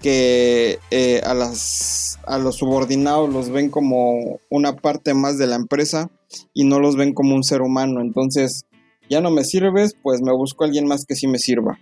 que 0.00 0.78
eh, 0.90 1.20
a, 1.24 1.34
las, 1.34 2.18
a 2.26 2.38
los 2.38 2.56
subordinados 2.56 3.32
los 3.32 3.50
ven 3.50 3.70
como 3.70 4.40
una 4.50 4.76
parte 4.76 5.14
más 5.14 5.38
de 5.38 5.46
la 5.46 5.56
empresa 5.56 6.10
y 6.54 6.64
no 6.64 6.80
los 6.80 6.96
ven 6.96 7.12
como 7.12 7.34
un 7.34 7.44
ser 7.44 7.62
humano. 7.62 8.00
Entonces, 8.00 8.66
ya 9.08 9.20
no 9.20 9.30
me 9.30 9.44
sirves, 9.44 9.96
pues 10.02 10.20
me 10.20 10.32
busco 10.32 10.64
a 10.64 10.66
alguien 10.66 10.86
más 10.86 11.04
que 11.06 11.16
sí 11.16 11.26
me 11.26 11.38
sirva. 11.38 11.78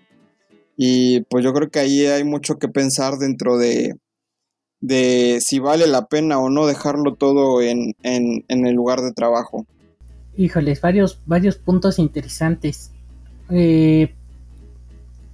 Y 0.77 1.21
pues 1.23 1.45
yo 1.45 1.53
creo 1.53 1.71
que 1.71 1.79
ahí 1.79 2.07
hay 2.07 2.25
mucho 2.25 2.59
que 2.59 2.69
pensar 2.69 3.19
dentro 3.19 3.59
de, 3.59 3.95
de 4.85 5.39
si 5.41 5.61
vale 5.61 5.87
la 5.87 6.09
pena 6.09 6.39
o 6.39 6.51
no 6.51 6.67
dejarlo 6.67 7.15
todo 7.15 7.63
en, 7.63 7.95
el 8.03 8.75
lugar 8.75 9.01
de 9.01 9.13
trabajo. 9.13 9.65
Híjoles, 10.37 10.83
varios, 10.83 11.21
varios 11.25 11.57
puntos 11.57 11.99
interesantes. 11.99 12.91
Eh, 13.49 14.15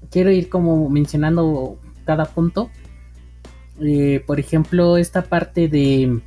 quiero 0.09 0.31
ir 0.31 0.49
como 0.49 0.89
mencionando 0.89 1.79
cada 2.05 2.27
punto. 2.27 2.71
Eh, 3.81 4.23
por 4.25 4.39
ejemplo, 4.39 4.97
esta 4.99 5.23
parte 5.23 5.67
de, 5.67 6.21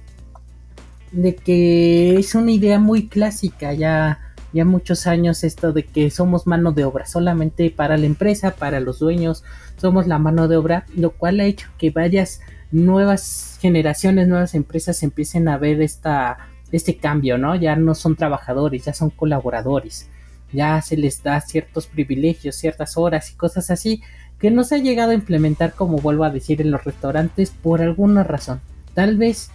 de 1.14 1.36
que 1.36 2.18
es 2.18 2.36
una 2.36 2.52
idea 2.52 2.78
muy 2.78 3.08
clásica, 3.08 3.72
ya, 3.72 4.20
ya 4.52 4.66
muchos 4.66 5.08
años 5.08 5.46
esto 5.46 5.72
de 5.72 5.86
que 5.86 6.10
somos 6.10 6.46
mano 6.46 6.74
de 6.74 6.84
obra, 6.84 7.06
solamente 7.06 7.72
para 7.72 7.96
la 7.96 8.06
empresa, 8.06 8.52
para 8.52 8.82
los 8.82 9.00
dueños, 9.00 9.46
somos 9.78 10.08
la 10.08 10.20
mano 10.20 10.50
de 10.50 10.58
obra, 10.58 10.86
lo 10.94 11.12
cual 11.12 11.40
ha 11.40 11.46
hecho 11.46 11.70
que 11.78 11.90
varias 11.90 12.42
nuevas 12.74 13.58
generaciones, 13.62 14.28
nuevas 14.28 14.56
empresas 14.56 15.04
empiecen 15.04 15.48
a 15.48 15.58
ver 15.58 15.82
esta, 15.82 16.50
este 16.72 16.98
cambio, 16.98 17.38
¿no? 17.38 17.56
Ya 17.56 17.76
no 17.76 17.96
son 17.96 18.16
trabajadores, 18.16 18.84
ya 18.84 18.94
son 18.94 19.12
colaboradores, 19.12 20.10
ya 20.52 20.82
se 20.82 20.98
les 20.98 21.24
da 21.24 21.40
ciertos 21.40 21.88
privilegios, 21.88 22.56
ciertas 22.56 22.98
horas 22.98 23.32
y 23.32 23.36
cosas 23.36 23.70
así 23.70 24.02
que 24.40 24.52
no 24.52 24.64
se 24.64 24.76
ha 24.76 24.78
llegado 24.80 25.12
a 25.12 25.16
implementar, 25.16 25.74
como 25.74 26.00
vuelvo 26.00 26.26
a 26.26 26.30
decir, 26.30 26.60
en 26.60 26.72
los 26.72 26.84
restaurantes 26.84 27.52
por 27.52 27.82
alguna 27.82 28.24
razón. 28.24 28.60
Tal 28.94 29.18
vez 29.18 29.52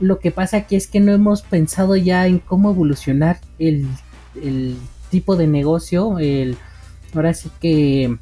lo 0.00 0.18
que 0.18 0.30
pasa 0.30 0.56
aquí 0.56 0.74
es 0.74 0.86
que 0.88 1.00
no 1.00 1.12
hemos 1.12 1.42
pensado 1.42 1.96
ya 1.96 2.26
en 2.26 2.38
cómo 2.38 2.70
evolucionar 2.70 3.38
el, 3.58 3.86
el 4.42 4.76
tipo 5.10 5.36
de 5.36 5.46
negocio, 5.46 6.18
el, 6.18 6.56
ahora 7.14 7.34
sí 7.34 7.50
que 7.60 8.16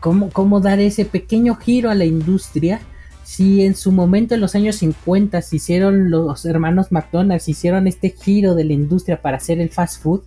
cómo, 0.00 0.30
cómo 0.30 0.60
dar 0.60 0.80
ese 0.80 1.04
pequeño 1.04 1.54
giro 1.56 1.90
a 1.90 1.94
la 1.94 2.04
industria 2.04 2.80
si 3.26 3.64
en 3.64 3.74
su 3.74 3.90
momento 3.90 4.36
en 4.36 4.40
los 4.40 4.54
años 4.54 4.76
50 4.76 5.42
se 5.42 5.56
hicieron 5.56 6.12
los 6.12 6.44
hermanos 6.46 6.92
McDonald's, 6.92 7.48
hicieron 7.48 7.88
este 7.88 8.10
giro 8.10 8.54
de 8.54 8.62
la 8.62 8.72
industria 8.72 9.20
para 9.20 9.38
hacer 9.38 9.60
el 9.60 9.68
fast 9.68 10.00
food, 10.00 10.22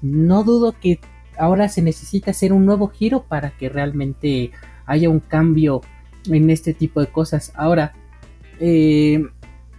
no 0.00 0.44
dudo 0.44 0.74
que 0.80 0.98
ahora 1.36 1.68
se 1.68 1.82
necesita 1.82 2.30
hacer 2.30 2.54
un 2.54 2.64
nuevo 2.64 2.88
giro 2.88 3.24
para 3.24 3.50
que 3.50 3.68
realmente 3.68 4.50
haya 4.86 5.10
un 5.10 5.20
cambio 5.20 5.82
en 6.26 6.48
este 6.48 6.72
tipo 6.72 7.02
de 7.02 7.08
cosas. 7.08 7.52
Ahora, 7.54 7.92
eh, 8.60 9.26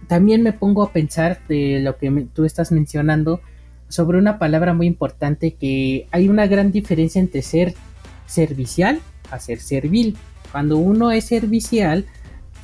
también 0.06 0.44
me 0.44 0.52
pongo 0.52 0.84
a 0.84 0.92
pensar 0.92 1.40
de 1.48 1.80
lo 1.80 1.98
que 1.98 2.28
tú 2.32 2.44
estás 2.44 2.70
mencionando 2.70 3.40
sobre 3.88 4.16
una 4.16 4.38
palabra 4.38 4.74
muy 4.74 4.86
importante 4.86 5.54
que 5.54 6.06
hay 6.12 6.28
una 6.28 6.46
gran 6.46 6.70
diferencia 6.70 7.20
entre 7.20 7.42
ser 7.42 7.74
servicial 8.26 9.00
a 9.32 9.40
ser 9.40 9.58
servil. 9.58 10.16
Cuando 10.52 10.76
uno 10.78 11.10
es 11.10 11.24
servicial, 11.24 12.06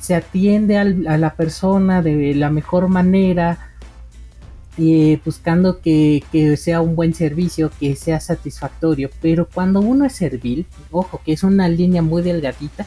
se 0.07 0.15
atiende 0.15 0.77
a 0.77 1.17
la 1.17 1.33
persona 1.33 2.01
de 2.01 2.33
la 2.33 2.49
mejor 2.49 2.87
manera, 2.87 3.73
eh, 4.77 5.19
buscando 5.25 5.81
que, 5.81 6.23
sea 6.57 6.79
un 6.79 6.95
buen 6.95 7.13
servicio, 7.13 7.69
que 7.77 7.93
sea 7.97 8.21
satisfactorio. 8.21 9.09
Pero 9.21 9.49
cuando 9.53 9.81
uno 9.81 10.05
es 10.05 10.13
servil, 10.13 10.65
ojo, 10.91 11.19
que 11.25 11.33
es 11.33 11.43
una 11.43 11.67
línea 11.67 12.01
muy 12.01 12.21
delgadita, 12.21 12.85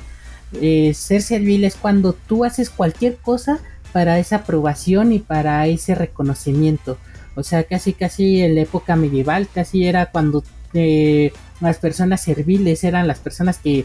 eh, 0.62 0.94
ser 0.94 1.20
servil 1.20 1.64
es 1.64 1.76
cuando 1.76 2.14
tú 2.14 2.46
haces 2.46 2.70
cualquier 2.70 3.16
cosa 3.16 3.58
para 3.92 4.18
esa 4.18 4.36
aprobación 4.36 5.12
y 5.12 5.18
para 5.18 5.66
ese 5.66 5.94
reconocimiento. 5.94 6.96
O 7.34 7.42
sea, 7.42 7.64
casi 7.64 7.92
casi 7.92 8.40
en 8.40 8.54
la 8.54 8.62
época 8.62 8.96
medieval, 8.96 9.46
casi 9.52 9.84
era 9.84 10.06
cuando 10.06 10.42
eh, 10.72 11.34
las 11.60 11.76
personas 11.76 12.22
serviles 12.22 12.82
eran 12.82 13.06
las 13.06 13.18
personas 13.18 13.58
que 13.58 13.84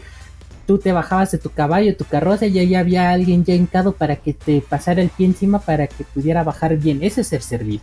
tú 0.66 0.78
te 0.78 0.92
bajabas 0.92 1.30
de 1.30 1.38
tu 1.38 1.50
caballo, 1.50 1.96
tu 1.96 2.04
carroza 2.04 2.46
y 2.46 2.58
ahí 2.58 2.74
había 2.74 3.10
alguien 3.10 3.44
ya 3.44 3.54
hincado 3.54 3.92
para 3.92 4.16
que 4.16 4.34
te 4.34 4.60
pasara 4.60 5.00
el 5.00 5.10
pie 5.10 5.26
encima 5.26 5.60
para 5.60 5.86
que 5.86 6.04
pudiera 6.04 6.42
bajar 6.42 6.76
bien. 6.76 7.02
Ese 7.02 7.20
es 7.20 7.28
ser 7.28 7.42
servil. 7.42 7.80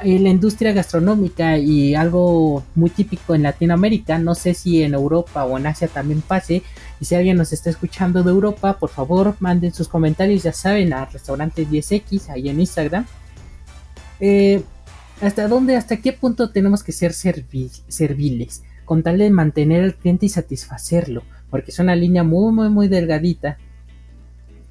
En 0.00 0.24
la 0.24 0.30
industria 0.30 0.72
gastronómica 0.72 1.58
y 1.58 1.94
algo 1.94 2.64
muy 2.74 2.90
típico 2.90 3.34
en 3.34 3.44
Latinoamérica, 3.44 4.18
no 4.18 4.34
sé 4.34 4.54
si 4.54 4.82
en 4.82 4.94
Europa 4.94 5.44
o 5.44 5.58
en 5.58 5.66
Asia 5.66 5.86
también 5.86 6.22
pase, 6.22 6.62
y 7.00 7.04
si 7.04 7.14
alguien 7.14 7.36
nos 7.36 7.52
está 7.52 7.70
escuchando 7.70 8.22
de 8.24 8.30
Europa, 8.30 8.78
por 8.78 8.90
favor 8.90 9.36
manden 9.38 9.72
sus 9.72 9.86
comentarios, 9.86 10.42
ya 10.42 10.52
saben, 10.52 10.92
a 10.92 11.04
restaurante 11.04 11.66
10X 11.68 12.30
ahí 12.30 12.48
en 12.48 12.58
Instagram. 12.58 13.06
Eh, 14.18 14.62
¿Hasta 15.20 15.46
dónde, 15.46 15.76
hasta 15.76 15.98
qué 15.98 16.12
punto 16.12 16.50
tenemos 16.50 16.82
que 16.82 16.90
ser 16.90 17.12
serviles? 17.12 18.62
Con 18.84 19.04
tal 19.04 19.18
de 19.18 19.30
mantener 19.30 19.84
al 19.84 19.94
cliente 19.94 20.26
y 20.26 20.30
satisfacerlo. 20.30 21.22
Porque 21.52 21.70
es 21.70 21.78
una 21.78 21.94
línea 21.94 22.24
muy, 22.24 22.52
muy, 22.52 22.68
muy 22.68 22.88
delgadita. 22.88 23.58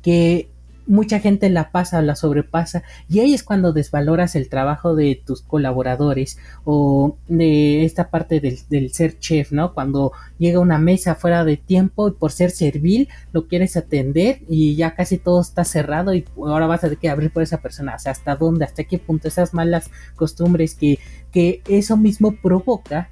Que 0.01 0.51
mucha 0.87 1.19
gente 1.19 1.49
la 1.49 1.71
pasa 1.71 1.99
o 1.99 2.01
la 2.01 2.15
sobrepasa 2.15 2.83
y 3.07 3.19
ahí 3.19 3.33
es 3.33 3.43
cuando 3.43 3.71
desvaloras 3.71 4.35
el 4.35 4.49
trabajo 4.49 4.95
de 4.95 5.21
tus 5.25 5.41
colaboradores 5.41 6.37
o 6.65 7.17
de 7.27 7.85
esta 7.85 8.09
parte 8.09 8.39
del, 8.39 8.91
ser 8.91 9.17
chef, 9.19 9.51
¿no? 9.51 9.73
Cuando 9.73 10.11
llega 10.37 10.59
una 10.59 10.79
mesa 10.79 11.15
fuera 11.15 11.45
de 11.45 11.57
tiempo 11.57 12.09
y 12.09 12.11
por 12.11 12.31
ser 12.31 12.51
servil 12.51 13.09
lo 13.31 13.47
quieres 13.47 13.77
atender 13.77 14.41
y 14.49 14.75
ya 14.75 14.95
casi 14.95 15.17
todo 15.17 15.41
está 15.41 15.63
cerrado 15.63 16.13
y 16.13 16.25
ahora 16.37 16.67
vas 16.67 16.79
a 16.83 16.87
tener 16.87 16.97
que 16.97 17.09
abrir 17.09 17.31
por 17.31 17.43
esa 17.43 17.61
persona, 17.61 17.95
o 17.95 17.99
sea, 17.99 18.11
hasta 18.11 18.35
dónde, 18.35 18.65
hasta 18.65 18.83
qué 18.83 18.97
punto 18.97 19.27
esas 19.27 19.53
malas 19.53 19.89
costumbres 20.15 20.75
que, 20.75 20.99
que 21.31 21.61
eso 21.67 21.95
mismo 21.95 22.35
provoca 22.41 23.09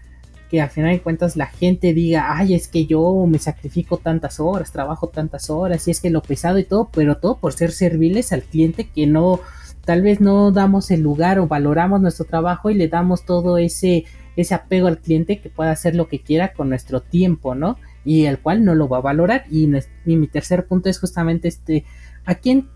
que 0.49 0.61
al 0.61 0.69
final 0.69 0.91
de 0.91 1.01
cuentas 1.01 1.35
la 1.35 1.45
gente 1.45 1.93
diga, 1.93 2.35
ay, 2.35 2.55
es 2.55 2.67
que 2.67 2.85
yo 2.85 3.25
me 3.27 3.37
sacrifico 3.37 3.97
tantas 3.97 4.39
horas, 4.39 4.71
trabajo 4.71 5.07
tantas 5.07 5.49
horas, 5.49 5.87
y 5.87 5.91
es 5.91 6.01
que 6.01 6.09
lo 6.09 6.21
pesado 6.21 6.57
y 6.57 6.63
todo, 6.63 6.89
pero 6.91 7.17
todo 7.17 7.37
por 7.37 7.53
ser 7.53 7.71
serviles 7.71 8.33
al 8.33 8.41
cliente 8.41 8.89
que 8.89 9.05
no, 9.05 9.39
tal 9.85 10.01
vez 10.01 10.19
no 10.19 10.51
damos 10.51 10.89
el 10.91 11.01
lugar 11.01 11.39
o 11.39 11.47
valoramos 11.47 12.01
nuestro 12.01 12.25
trabajo 12.25 12.69
y 12.69 12.73
le 12.73 12.87
damos 12.87 13.25
todo 13.25 13.57
ese, 13.59 14.05
ese 14.35 14.55
apego 14.55 14.87
al 14.87 14.99
cliente 14.99 15.39
que 15.39 15.49
pueda 15.49 15.71
hacer 15.71 15.95
lo 15.95 16.07
que 16.07 16.19
quiera 16.19 16.53
con 16.53 16.69
nuestro 16.69 17.01
tiempo, 17.01 17.55
¿no? 17.55 17.77
Y 18.03 18.25
el 18.25 18.39
cual 18.39 18.65
no 18.65 18.73
lo 18.73 18.87
va 18.87 18.97
a 18.97 19.01
valorar. 19.01 19.45
Y, 19.51 19.67
mi 20.05 20.27
tercer 20.27 20.65
punto 20.65 20.89
es 20.89 20.99
justamente 20.99 21.47
este, 21.47 21.85
¿a 22.25 22.35
quién 22.35 22.69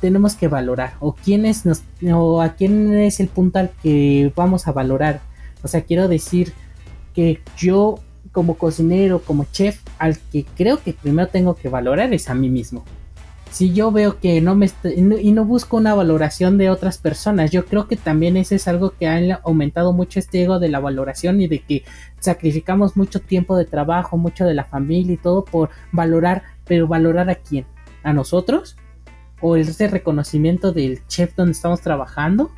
tenemos 0.00 0.34
que 0.34 0.48
valorar? 0.48 0.94
¿O 1.00 1.14
quién 1.14 1.46
es, 1.46 1.64
nos, 1.64 1.82
o 2.12 2.42
a 2.42 2.54
quién 2.54 2.94
es 2.94 3.20
el 3.20 3.28
punto 3.28 3.58
al 3.58 3.70
que 3.82 4.32
vamos 4.36 4.68
a 4.68 4.72
valorar? 4.72 5.20
O 5.62 5.68
sea, 5.68 5.82
quiero 5.82 6.08
decir, 6.08 6.52
que 7.12 7.40
yo 7.56 7.98
como 8.32 8.56
cocinero, 8.56 9.20
como 9.20 9.44
chef, 9.52 9.80
al 9.98 10.18
que 10.18 10.44
creo 10.44 10.82
que 10.82 10.94
primero 10.94 11.28
tengo 11.28 11.54
que 11.54 11.68
valorar 11.68 12.12
es 12.14 12.28
a 12.30 12.34
mí 12.34 12.48
mismo. 12.48 12.84
Si 13.50 13.74
yo 13.74 13.92
veo 13.92 14.18
que 14.18 14.40
no 14.40 14.54
me 14.54 14.70
y 14.96 15.32
no 15.32 15.44
busco 15.44 15.76
una 15.76 15.94
valoración 15.94 16.56
de 16.56 16.70
otras 16.70 16.96
personas, 16.96 17.50
yo 17.50 17.66
creo 17.66 17.86
que 17.86 17.96
también 17.96 18.38
ese 18.38 18.54
es 18.54 18.66
algo 18.66 18.94
que 18.98 19.06
ha 19.06 19.40
aumentado 19.44 19.92
mucho 19.92 20.18
este 20.18 20.42
ego 20.42 20.58
de 20.58 20.70
la 20.70 20.80
valoración 20.80 21.38
y 21.42 21.48
de 21.48 21.58
que 21.58 21.84
sacrificamos 22.18 22.96
mucho 22.96 23.20
tiempo 23.20 23.54
de 23.58 23.66
trabajo, 23.66 24.16
mucho 24.16 24.46
de 24.46 24.54
la 24.54 24.64
familia 24.64 25.12
y 25.12 25.18
todo 25.18 25.44
por 25.44 25.68
valorar, 25.92 26.44
pero 26.64 26.88
valorar 26.88 27.28
a 27.28 27.34
quién? 27.34 27.66
¿A 28.02 28.14
nosotros? 28.14 28.76
¿O 29.42 29.56
ese 29.56 29.86
reconocimiento 29.86 30.72
del 30.72 31.06
chef 31.06 31.34
donde 31.36 31.52
estamos 31.52 31.82
trabajando? 31.82 32.50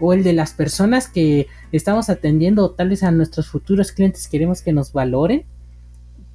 O 0.00 0.12
el 0.12 0.22
de 0.22 0.32
las 0.32 0.52
personas 0.52 1.08
que 1.08 1.46
estamos 1.72 2.10
atendiendo 2.10 2.64
o 2.64 2.70
tal 2.70 2.88
vez 2.90 3.02
a 3.02 3.10
nuestros 3.10 3.48
futuros 3.48 3.92
clientes 3.92 4.28
queremos 4.28 4.62
que 4.62 4.72
nos 4.72 4.92
valoren. 4.92 5.44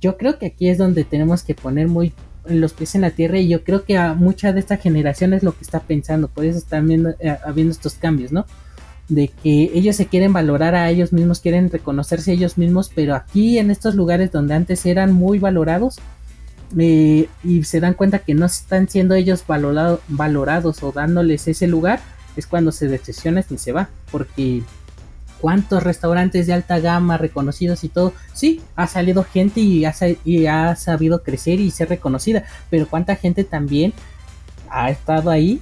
Yo 0.01 0.17
creo 0.17 0.37
que 0.37 0.47
aquí 0.47 0.69
es 0.69 0.77
donde 0.77 1.03
tenemos 1.03 1.43
que 1.43 1.55
poner 1.55 1.87
muy 1.87 2.13
los 2.45 2.73
pies 2.73 2.95
en 2.95 3.01
la 3.01 3.11
tierra 3.11 3.39
y 3.39 3.47
yo 3.47 3.63
creo 3.63 3.85
que 3.85 3.97
a 3.97 4.13
mucha 4.13 4.51
de 4.51 4.59
esta 4.59 4.77
generación 4.77 5.33
es 5.33 5.43
lo 5.43 5.55
que 5.55 5.63
está 5.63 5.79
pensando, 5.79 6.27
por 6.27 6.45
eso 6.45 6.57
están 6.57 6.87
viendo, 6.87 7.11
eh, 7.19 7.37
habiendo 7.45 7.71
estos 7.71 7.93
cambios, 7.93 8.31
¿no? 8.31 8.45
De 9.07 9.29
que 9.29 9.71
ellos 9.73 9.95
se 9.95 10.07
quieren 10.07 10.33
valorar 10.33 10.75
a 10.75 10.89
ellos 10.89 11.13
mismos, 11.13 11.39
quieren 11.39 11.69
reconocerse 11.69 12.31
a 12.31 12.33
ellos 12.33 12.57
mismos, 12.57 12.91
pero 12.93 13.15
aquí 13.15 13.59
en 13.59 13.71
estos 13.71 13.95
lugares 13.95 14.31
donde 14.31 14.55
antes 14.55 14.85
eran 14.85 15.13
muy 15.13 15.39
valorados, 15.39 15.99
eh, 16.77 17.29
y 17.43 17.63
se 17.63 17.79
dan 17.79 17.93
cuenta 17.93 18.19
que 18.19 18.33
no 18.33 18.45
están 18.45 18.89
siendo 18.89 19.13
ellos 19.13 19.43
valorados 19.47 20.81
o 20.83 20.91
dándoles 20.91 21.47
ese 21.47 21.67
lugar, 21.67 21.99
es 22.35 22.47
cuando 22.47 22.71
se 22.71 22.87
decisiona 22.87 23.43
y 23.49 23.57
se 23.57 23.71
va. 23.71 23.89
Porque 24.11 24.63
cuántos 25.43 25.83
restaurantes 25.83 26.47
de 26.47 26.53
alta 26.53 26.79
gama 26.79 27.17
reconocidos 27.17 27.83
y 27.83 27.89
todo, 27.89 28.13
sí, 28.33 28.61
ha 28.77 28.87
salido 28.87 29.25
gente 29.25 29.59
y 29.59 29.83
ha, 29.83 30.69
ha 30.69 30.75
sabido 30.77 31.21
crecer 31.21 31.59
y 31.59 31.69
ser 31.69 31.89
reconocida, 31.89 32.45
pero 32.69 32.87
cuánta 32.87 33.17
gente 33.17 33.43
también 33.43 33.91
ha 34.69 34.89
estado 34.89 35.29
ahí 35.29 35.59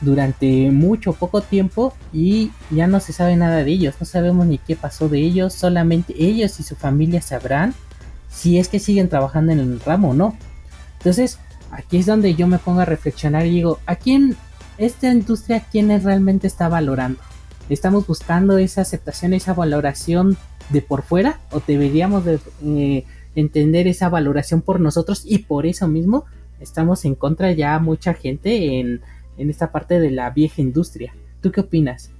durante 0.00 0.70
mucho 0.70 1.12
poco 1.12 1.40
tiempo 1.40 1.92
y 2.12 2.52
ya 2.70 2.86
no 2.86 3.00
se 3.00 3.12
sabe 3.12 3.34
nada 3.34 3.64
de 3.64 3.70
ellos, 3.72 3.96
no 3.98 4.06
sabemos 4.06 4.46
ni 4.46 4.58
qué 4.58 4.76
pasó 4.76 5.08
de 5.08 5.18
ellos, 5.18 5.54
solamente 5.54 6.14
ellos 6.16 6.60
y 6.60 6.62
su 6.62 6.76
familia 6.76 7.20
sabrán 7.20 7.74
si 8.30 8.58
es 8.58 8.68
que 8.68 8.78
siguen 8.78 9.08
trabajando 9.08 9.50
en 9.50 9.58
el 9.58 9.80
ramo 9.80 10.10
o 10.10 10.14
no. 10.14 10.36
Entonces, 10.98 11.40
aquí 11.72 11.98
es 11.98 12.06
donde 12.06 12.36
yo 12.36 12.46
me 12.46 12.58
pongo 12.58 12.80
a 12.80 12.84
reflexionar 12.84 13.44
y 13.46 13.50
digo, 13.50 13.80
¿a 13.86 13.96
quién 13.96 14.36
esta 14.78 15.10
industria 15.10 15.66
quién 15.70 15.88
realmente 16.02 16.46
está 16.46 16.68
valorando. 16.68 17.20
¿Estamos 17.68 18.06
buscando 18.06 18.58
esa 18.58 18.82
aceptación, 18.82 19.32
esa 19.32 19.54
valoración 19.54 20.36
de 20.70 20.82
por 20.82 21.02
fuera 21.02 21.40
o 21.50 21.60
deberíamos 21.66 22.24
de, 22.24 22.38
eh, 22.64 23.04
entender 23.34 23.86
esa 23.86 24.08
valoración 24.08 24.62
por 24.62 24.80
nosotros 24.80 25.22
y 25.24 25.38
por 25.38 25.66
eso 25.66 25.88
mismo 25.88 26.24
estamos 26.60 27.04
en 27.04 27.14
contra 27.14 27.52
ya 27.52 27.78
mucha 27.78 28.14
gente 28.14 28.78
en, 28.78 29.02
en 29.36 29.50
esta 29.50 29.72
parte 29.72 30.00
de 30.00 30.10
la 30.10 30.30
vieja 30.30 30.62
industria? 30.62 31.14
¿Tú 31.40 31.52
qué 31.52 31.60
opinas? 31.60 32.10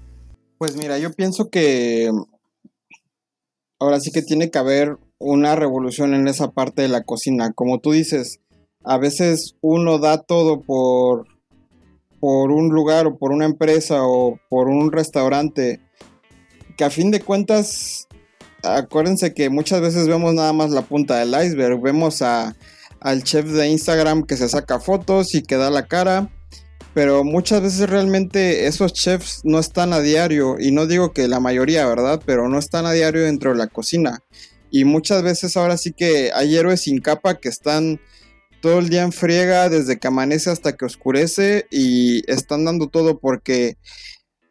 Pues 0.58 0.76
mira, 0.76 0.98
yo 0.98 1.12
pienso 1.12 1.48
que 1.50 2.10
ahora 3.78 4.00
sí 4.00 4.10
que 4.10 4.22
tiene 4.22 4.50
que 4.50 4.58
haber 4.58 4.96
una 5.18 5.56
revolución 5.56 6.14
en 6.14 6.28
esa 6.28 6.50
parte 6.50 6.82
de 6.82 6.88
la 6.88 7.02
cocina. 7.02 7.52
Como 7.52 7.80
tú 7.80 7.92
dices, 7.92 8.40
a 8.84 8.98
veces 8.98 9.56
uno 9.60 9.98
da 9.98 10.22
todo 10.22 10.60
por 10.60 11.26
por 12.20 12.50
un 12.50 12.70
lugar 12.70 13.06
o 13.06 13.16
por 13.16 13.32
una 13.32 13.44
empresa 13.44 14.02
o 14.02 14.38
por 14.48 14.68
un 14.68 14.92
restaurante, 14.92 15.80
que 16.76 16.84
a 16.84 16.90
fin 16.90 17.10
de 17.10 17.20
cuentas, 17.20 18.08
acuérdense 18.62 19.34
que 19.34 19.50
muchas 19.50 19.80
veces 19.80 20.08
vemos 20.08 20.34
nada 20.34 20.52
más 20.52 20.70
la 20.70 20.82
punta 20.82 21.18
del 21.18 21.30
iceberg, 21.30 21.80
vemos 21.80 22.22
a, 22.22 22.56
al 23.00 23.22
chef 23.22 23.46
de 23.46 23.68
Instagram 23.68 24.24
que 24.24 24.36
se 24.36 24.48
saca 24.48 24.80
fotos 24.80 25.34
y 25.34 25.42
que 25.42 25.56
da 25.56 25.70
la 25.70 25.86
cara, 25.86 26.30
pero 26.94 27.24
muchas 27.24 27.60
veces 27.60 27.90
realmente 27.90 28.66
esos 28.66 28.92
chefs 28.92 29.42
no 29.44 29.58
están 29.58 29.92
a 29.92 30.00
diario, 30.00 30.56
y 30.58 30.72
no 30.72 30.86
digo 30.86 31.12
que 31.12 31.28
la 31.28 31.40
mayoría, 31.40 31.86
¿verdad? 31.86 32.22
Pero 32.24 32.48
no 32.48 32.58
están 32.58 32.86
a 32.86 32.92
diario 32.92 33.22
dentro 33.22 33.52
de 33.52 33.58
la 33.58 33.66
cocina. 33.66 34.22
Y 34.70 34.84
muchas 34.84 35.22
veces 35.22 35.56
ahora 35.56 35.76
sí 35.76 35.92
que 35.92 36.30
hay 36.34 36.56
héroes 36.56 36.82
sin 36.82 37.00
capa 37.00 37.34
que 37.34 37.48
están 37.48 38.00
todo 38.60 38.78
el 38.78 38.88
día 38.88 39.02
en 39.02 39.12
friega 39.12 39.68
desde 39.68 39.98
que 39.98 40.08
amanece 40.08 40.50
hasta 40.50 40.76
que 40.76 40.84
oscurece 40.84 41.66
y 41.70 42.22
están 42.30 42.64
dando 42.64 42.88
todo 42.88 43.18
porque 43.18 43.76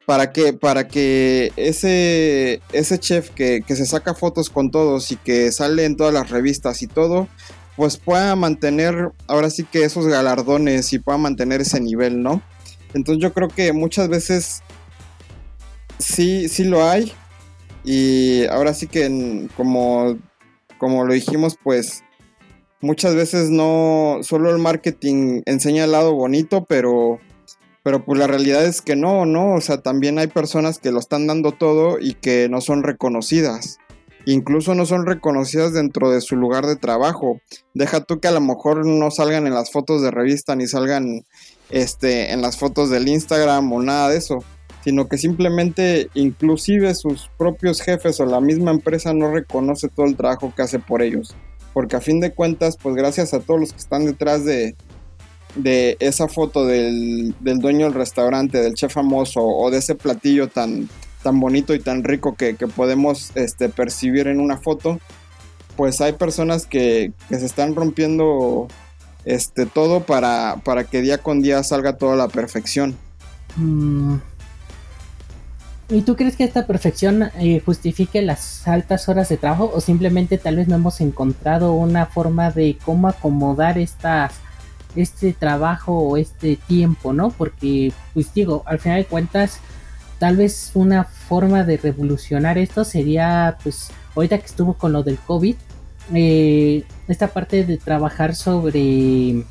para 0.06 0.32
que 0.32 0.54
para 0.54 0.88
que 0.88 1.52
ese 1.56 2.62
ese 2.72 3.00
chef 3.00 3.32
que, 3.32 3.64
se 3.68 3.86
saca 3.86 4.14
fotos 4.14 4.50
con 4.50 4.72
todos 4.72 5.12
y 5.12 5.16
que 5.18 5.52
sale 5.52 5.86
en 5.86 5.98
todas 5.98 6.14
las 6.14 6.30
revistas 6.30 6.82
y 6.82 6.88
todo 6.88 7.28
pues 7.76 7.98
pueda 7.98 8.36
mantener 8.36 9.12
ahora 9.28 9.50
sí 9.50 9.64
que 9.64 9.84
esos 9.84 10.08
galardones 10.08 10.94
y 10.94 11.00
pueda 11.00 11.18
mantener 11.18 11.62
ese 11.62 11.80
nivel 11.82 12.22
no 12.22 12.42
entonces 12.94 13.22
yo 13.22 13.34
creo 13.34 13.50
que 13.50 13.74
muchas 13.74 14.08
veces 14.08 14.62
sí 15.98 16.48
sí 16.50 16.64
lo 16.64 16.88
hay 16.88 17.12
y 17.84 18.46
ahora 18.46 18.74
sí 18.74 18.88
que 18.88 19.48
como 19.58 20.18
como 20.78 21.04
lo 21.04 21.14
dijimos 21.14 21.58
pues 21.62 22.04
muchas 22.82 23.16
veces 23.16 23.50
no, 23.50 24.20
solo 24.22 24.50
el 24.50 24.60
marketing 24.60 25.42
enseña 25.46 25.86
el 25.86 25.92
lado 25.92 26.14
bonito, 26.14 26.66
pero, 26.66 27.20
pero 27.84 28.04
pues 28.04 28.20
la 28.20 28.28
realidad 28.28 28.66
es 28.66 28.82
que 28.82 28.96
no, 28.96 29.26
¿no? 29.26 29.56
O 29.56 29.62
sea, 29.62 29.82
también 29.82 30.20
hay 30.20 30.28
personas 30.28 30.80
que 30.80 30.92
lo 30.92 31.00
están 31.00 31.28
dando 31.28 31.52
todo 31.52 31.98
y 32.00 32.14
que 32.14 32.50
no 32.50 32.62
son 32.62 32.84
reconocidas. 32.84 33.78
Incluso 34.28 34.74
no 34.74 34.86
son 34.88 35.06
reconocidas 35.06 35.74
dentro 35.74 36.10
de 36.10 36.20
su 36.20 36.36
lugar 36.36 36.66
de 36.66 36.76
trabajo. 36.76 37.40
Deja 37.76 38.04
tú 38.04 38.20
que 38.20 38.28
a 38.28 38.32
lo 38.32 38.42
mejor 38.42 38.86
no 38.86 39.12
salgan 39.12 39.46
en 39.46 39.54
las 39.54 39.72
fotos 39.72 40.02
de 40.02 40.10
revista 40.10 40.56
ni 40.56 40.66
salgan 40.66 41.26
este, 41.70 42.32
en 42.32 42.42
las 42.42 42.58
fotos 42.58 42.90
del 42.90 43.08
Instagram 43.08 43.72
o 43.72 43.82
nada 43.82 44.10
de 44.10 44.18
eso 44.18 44.44
sino 44.86 45.08
que 45.08 45.18
simplemente 45.18 46.10
inclusive 46.14 46.94
sus 46.94 47.32
propios 47.40 47.82
jefes 47.82 48.20
o 48.20 48.26
la 48.28 48.40
misma 48.40 48.70
empresa 48.70 49.16
no 49.16 49.32
reconoce 49.32 49.90
todo 49.90 50.06
el 50.06 50.16
trabajo 50.16 50.54
que 50.56 50.62
hace 50.62 50.78
por 50.78 51.02
ellos. 51.02 51.36
Porque 51.76 51.98
a 51.98 52.02
fin 52.02 52.22
de 52.22 52.34
cuentas, 52.34 52.78
pues 52.82 52.96
gracias 52.96 53.34
a 53.34 53.42
todos 53.42 53.60
los 53.60 53.72
que 53.74 53.80
están 53.80 54.06
detrás 54.06 54.46
de, 54.46 54.76
de 55.56 55.98
esa 56.00 56.30
foto 56.30 56.66
del, 56.66 57.36
dueño 57.42 57.86
del 57.86 57.94
restaurante, 57.94 58.62
del 58.62 58.76
chef 58.76 58.94
famoso 58.94 59.42
o 59.44 59.70
de 59.70 59.80
ese 59.80 59.94
platillo 59.94 60.48
tan, 60.48 60.88
tan 61.22 61.42
bonito 61.42 61.76
y 61.76 61.80
tan 61.80 62.06
rico 62.06 62.36
que, 62.36 62.56
podemos 62.76 63.32
este, 63.36 63.68
percibir 63.68 64.28
en 64.28 64.40
una 64.40 64.56
foto, 64.56 65.02
pues 65.76 66.00
hay 66.00 66.14
personas 66.14 66.66
que, 66.66 67.12
se 67.30 67.46
están 67.46 67.76
rompiendo 67.76 68.70
este, 69.26 69.66
todo 69.66 70.04
para, 70.04 70.62
para 70.64 70.86
que 70.86 71.02
día 71.02 71.18
con 71.18 71.42
día 71.42 71.62
salga 71.62 71.98
toda 71.98 72.16
la 72.16 72.30
perfección. 72.30 72.96
Mm, 73.58 74.16
¿Y 75.88 76.02
tú 76.02 76.16
crees 76.16 76.36
que 76.36 76.44
esta 76.44 76.66
perfección 76.66 77.30
eh, 77.40 77.62
justifique 77.64 78.22
las 78.24 78.68
altas 78.68 79.08
horas 79.08 79.30
de 79.30 79.38
trabajo 79.38 79.72
o 79.74 79.80
simplemente 79.82 80.40
tal 80.40 80.56
vez 80.56 80.68
no 80.68 80.76
hemos 80.76 81.00
encontrado 81.00 81.74
una 81.74 82.08
forma 82.08 82.50
de 82.50 82.78
cómo 82.84 83.08
acomodar 83.08 83.78
estas 83.78 84.34
este 84.96 85.34
trabajo 85.34 85.94
o 85.98 86.18
este 86.18 86.56
tiempo, 86.56 87.14
¿no? 87.14 87.30
Porque 87.30 87.92
pues 88.14 88.34
digo, 88.34 88.64
al 88.66 88.80
final 88.80 89.00
de 89.00 89.06
cuentas 89.06 89.60
tal 90.20 90.38
vez 90.38 90.72
una 90.74 91.04
forma 91.04 91.64
de 91.64 91.78
revolucionar 91.78 92.58
esto 92.58 92.84
sería 92.84 93.58
pues 93.62 93.90
ahorita 94.16 94.38
que 94.40 94.46
estuvo 94.46 94.74
con 94.76 94.94
lo 94.94 95.04
del 95.04 95.18
COVID 95.18 95.56
eh, 96.14 96.84
esta 97.08 97.28
parte 97.28 97.66
de 97.66 97.78
trabajar 97.78 98.36
sobre 98.36 99.44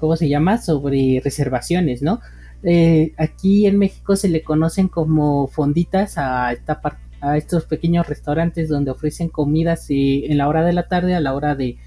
¿cómo 0.00 0.16
se 0.16 0.28
llama? 0.28 0.58
sobre 0.58 1.20
reservaciones, 1.24 2.02
¿no? 2.02 2.20
Eh, 2.62 3.12
aquí 3.16 3.66
en 3.66 3.78
México 3.78 4.16
se 4.16 4.28
le 4.28 4.42
conocen 4.42 4.88
como 4.88 5.46
fonditas 5.46 6.18
a, 6.18 6.52
esta 6.52 6.80
a 7.20 7.36
estos 7.36 7.64
pequeños 7.64 8.06
restaurantes 8.06 8.68
donde 8.68 8.90
ofrecen 8.90 9.28
comidas 9.28 9.88
eh, 9.90 10.26
en 10.26 10.38
la 10.38 10.48
hora 10.48 10.64
de 10.64 10.72
la 10.72 10.88
tarde 10.88 11.14
a 11.14 11.20
la 11.20 11.34
hora 11.34 11.54
de 11.54 11.78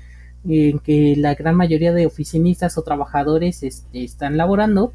en 0.47 0.79
que 0.79 1.15
la 1.17 1.35
gran 1.35 1.55
mayoría 1.55 1.91
de 1.91 2.05
oficinistas 2.05 2.77
o 2.77 2.83
trabajadores 2.83 3.61
este, 3.61 4.03
están 4.03 4.37
laborando. 4.37 4.93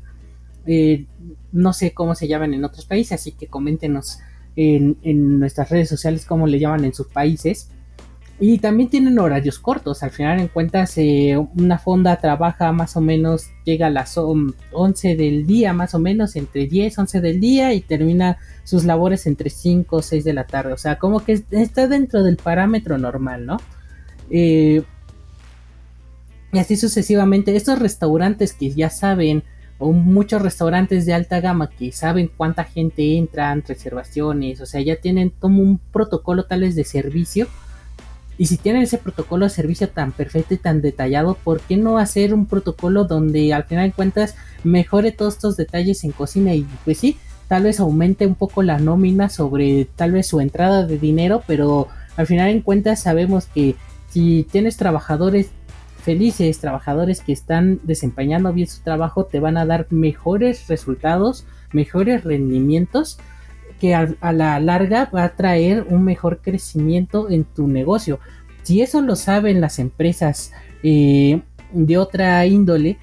Eh, 0.67 1.05
no 1.53 1.75
sé 1.75 1.93
cómo 1.93 2.15
se 2.15 2.29
llaman 2.29 2.55
en 2.55 2.65
otros 2.65 2.87
países, 2.87 3.21
así 3.21 3.33
que 3.33 3.49
coméntenos 3.49 4.21
en, 4.57 4.97
en, 5.03 5.39
nuestras 5.39 5.69
redes 5.69 5.91
sociales 5.91 6.25
cómo 6.25 6.47
le 6.47 6.59
llaman 6.59 6.85
en 6.85 6.95
sus 6.95 7.09
países. 7.09 7.71
Y 8.41 8.59
también 8.59 8.91
tienen 8.91 9.19
horarios 9.21 9.61
cortos, 9.61 10.03
al 10.03 10.11
final 10.11 10.41
en 10.41 10.49
cuentas 10.49 10.99
eh, 10.99 11.37
una 11.57 11.79
fonda 11.79 12.17
trabaja 12.17 12.73
más 12.73 12.97
o 12.97 13.01
menos, 13.01 13.51
llega 13.65 13.87
a 13.87 13.91
las 13.91 14.19
11 14.19 15.15
del 15.15 15.47
día 15.47 15.73
más 15.73 15.95
o 15.95 16.01
menos, 16.01 16.35
entre 16.35 16.67
10, 16.67 16.99
11 16.99 17.21
del 17.21 17.39
día 17.39 17.73
y 17.75 17.81
termina 17.81 18.39
sus 18.65 18.85
labores 18.85 19.29
entre 19.29 19.51
5 19.51 19.97
o 19.97 20.03
6 20.03 20.25
de 20.25 20.33
la 20.33 20.47
tarde, 20.49 20.73
o 20.73 20.77
sea, 20.77 20.99
como 20.99 21.21
que 21.21 21.45
está 21.53 21.87
dentro 21.87 22.25
del 22.25 22.37
parámetro 22.37 22.99
normal, 22.99 23.47
¿no? 23.47 23.59
Eh, 24.31 24.83
y 26.53 26.59
así 26.59 26.77
sucesivamente, 26.77 27.55
estos 27.55 27.79
restaurantes 27.79 28.53
que 28.53 28.71
ya 28.71 28.91
saben, 28.91 29.45
o 29.79 29.93
muchos 29.93 30.43
restaurantes 30.43 31.07
de 31.07 31.15
alta 31.15 31.41
gama 31.41 31.71
que 31.71 31.93
saben 31.93 32.31
cuánta 32.37 32.65
gente 32.65 33.17
entra, 33.17 33.55
reservaciones, 33.55 34.61
o 34.61 34.67
sea, 34.67 34.81
ya 34.81 34.97
tienen 34.97 35.31
como 35.31 35.63
un 35.63 35.79
protocolo 35.79 36.47
tales 36.47 36.75
de 36.75 36.85
servicio 36.85 37.47
y 38.37 38.47
si 38.47 38.57
tienen 38.57 38.83
ese 38.83 38.99
protocolo 38.99 39.47
de 39.47 39.51
servicio 39.51 39.89
tan 39.89 40.13
perfecto 40.13 40.55
y 40.55 40.59
tan 40.59 40.81
detallado, 40.81 41.35
¿por 41.43 41.61
qué 41.61 41.77
no 41.77 41.99
hacer 41.99 42.35
un 42.35 42.47
protocolo 42.47 43.05
donde 43.05 43.53
al 43.53 43.65
final 43.65 43.89
de 43.89 43.95
cuentas 43.95 44.35
mejore 44.65 45.13
todos 45.13 45.35
estos 45.35 45.57
detalles 45.57 46.05
en 46.05 46.13
cocina 46.13 46.55
y 46.55 46.67
pues 46.85 46.99
sí, 46.99 47.17
tal 47.49 47.65
vez 47.65 47.81
aumente 47.81 48.27
un 48.27 48.35
poco 48.35 48.63
la 48.63 48.79
nómina 48.79 49.29
sobre 49.29 49.87
tal 49.97 50.13
vez 50.13 50.27
su 50.27 50.41
entrada 50.41 50.87
de 50.87 50.99
dinero, 50.99 51.43
pero 51.47 51.89
al 52.17 52.27
final 52.27 52.53
de 52.53 52.63
cuentas 52.63 53.03
sabemos 53.03 53.47
que 53.47 53.77
si 54.11 54.47
tienes 54.51 54.77
trabajadores 54.77 55.51
felices, 56.03 56.59
trabajadores 56.59 57.21
que 57.21 57.33
están 57.33 57.81
desempeñando 57.83 58.53
bien 58.53 58.69
su 58.69 58.83
trabajo, 58.83 59.25
te 59.25 59.41
van 59.41 59.57
a 59.57 59.67
dar 59.67 59.87
mejores 59.91 60.69
resultados, 60.69 61.47
mejores 61.73 62.25
rendimientos 62.25 63.19
que 63.85 63.95
a, 63.95 64.33
la 64.33 64.59
larga 64.61 65.11
va 65.15 65.25
a 65.25 65.37
traer 65.37 65.85
un 65.91 66.05
mejor 66.05 66.41
crecimiento 66.41 67.29
en 67.29 67.45
tu 67.45 67.69
negocio. 67.69 68.19
Si 68.63 68.81
eso 68.81 69.03
lo 69.03 69.15
saben 69.15 69.61
las 69.61 69.79
empresas 69.79 70.53
eh, 70.83 71.43
de 71.71 71.99
otra 71.99 72.47
índole, 72.47 72.97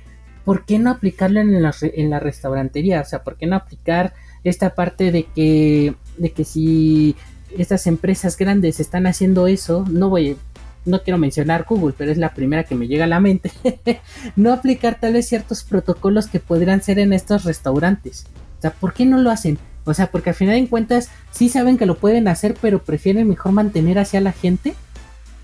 ¿por 0.44 0.66
qué 0.66 0.80
no 0.80 0.90
aplicarlo 0.90 1.40
en 1.40 1.62
la, 1.62 1.72
en 1.84 2.10
la 2.10 2.20
restaurantería? 2.20 3.00
O 3.00 3.06
sea, 3.06 3.24
¿por 3.24 3.38
qué 3.38 3.46
no 3.46 3.58
aplicar 3.58 4.16
esta 4.44 4.74
parte 4.74 5.12
de 5.12 5.26
que, 5.26 5.94
de 6.18 6.32
que 6.32 6.46
si 6.46 7.16
estas 7.56 7.86
empresas 7.86 8.36
grandes 8.36 8.80
están 8.80 9.06
haciendo 9.06 9.46
eso, 9.46 9.86
no 9.88 10.10
voy, 10.10 10.36
no 10.84 11.04
quiero 11.04 11.20
mencionar 11.20 11.68
Google, 11.70 11.94
pero 11.96 12.12
es 12.12 12.18
la 12.18 12.34
primera 12.34 12.64
que 12.64 12.74
me 12.74 12.88
llega 12.88 13.04
a 13.04 13.08
la 13.08 13.20
mente, 13.20 13.52
no 14.36 14.52
aplicar 14.52 15.00
tal 15.00 15.14
vez 15.14 15.28
ciertos 15.28 15.64
protocolos 15.64 16.26
que 16.26 16.40
podrían 16.40 16.82
ser 16.82 16.98
en 16.98 17.14
estos 17.14 17.44
restaurantes. 17.44 18.26
O 18.58 18.62
sea, 18.62 18.72
¿por 18.72 18.94
qué 18.94 19.06
no 19.06 19.20
lo 19.20 19.30
hacen? 19.30 19.60
O 19.86 19.94
sea, 19.94 20.12
porque 20.12 20.30
al 20.32 20.36
final 20.36 20.62
de 20.62 20.70
cuentas 20.70 21.10
sí 21.32 21.50
saben 21.50 21.78
que 21.78 21.86
lo 21.86 21.98
pueden 21.98 22.28
hacer, 22.28 22.56
pero 22.62 22.80
prefieren 22.80 23.28
mejor 23.28 23.52
mantener 23.52 24.00
hacia 24.00 24.22
la 24.22 24.32
gente. 24.32 24.76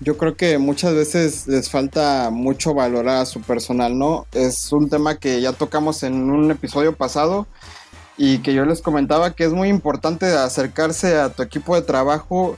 Yo 0.00 0.16
creo 0.16 0.36
que 0.36 0.58
muchas 0.58 0.94
veces 0.94 1.48
les 1.48 1.68
falta 1.68 2.30
mucho 2.30 2.72
valorar 2.72 3.22
a 3.22 3.26
su 3.26 3.40
personal, 3.40 3.98
¿no? 3.98 4.26
Es 4.32 4.72
un 4.72 4.88
tema 4.88 5.16
que 5.16 5.40
ya 5.40 5.52
tocamos 5.52 6.04
en 6.04 6.30
un 6.30 6.50
episodio 6.52 6.94
pasado 6.94 7.48
y 8.16 8.38
que 8.38 8.54
yo 8.54 8.64
les 8.64 8.80
comentaba 8.80 9.34
que 9.34 9.44
es 9.44 9.52
muy 9.52 9.68
importante 9.68 10.26
acercarse 10.26 11.16
a 11.16 11.30
tu 11.30 11.42
equipo 11.42 11.74
de 11.74 11.82
trabajo 11.82 12.56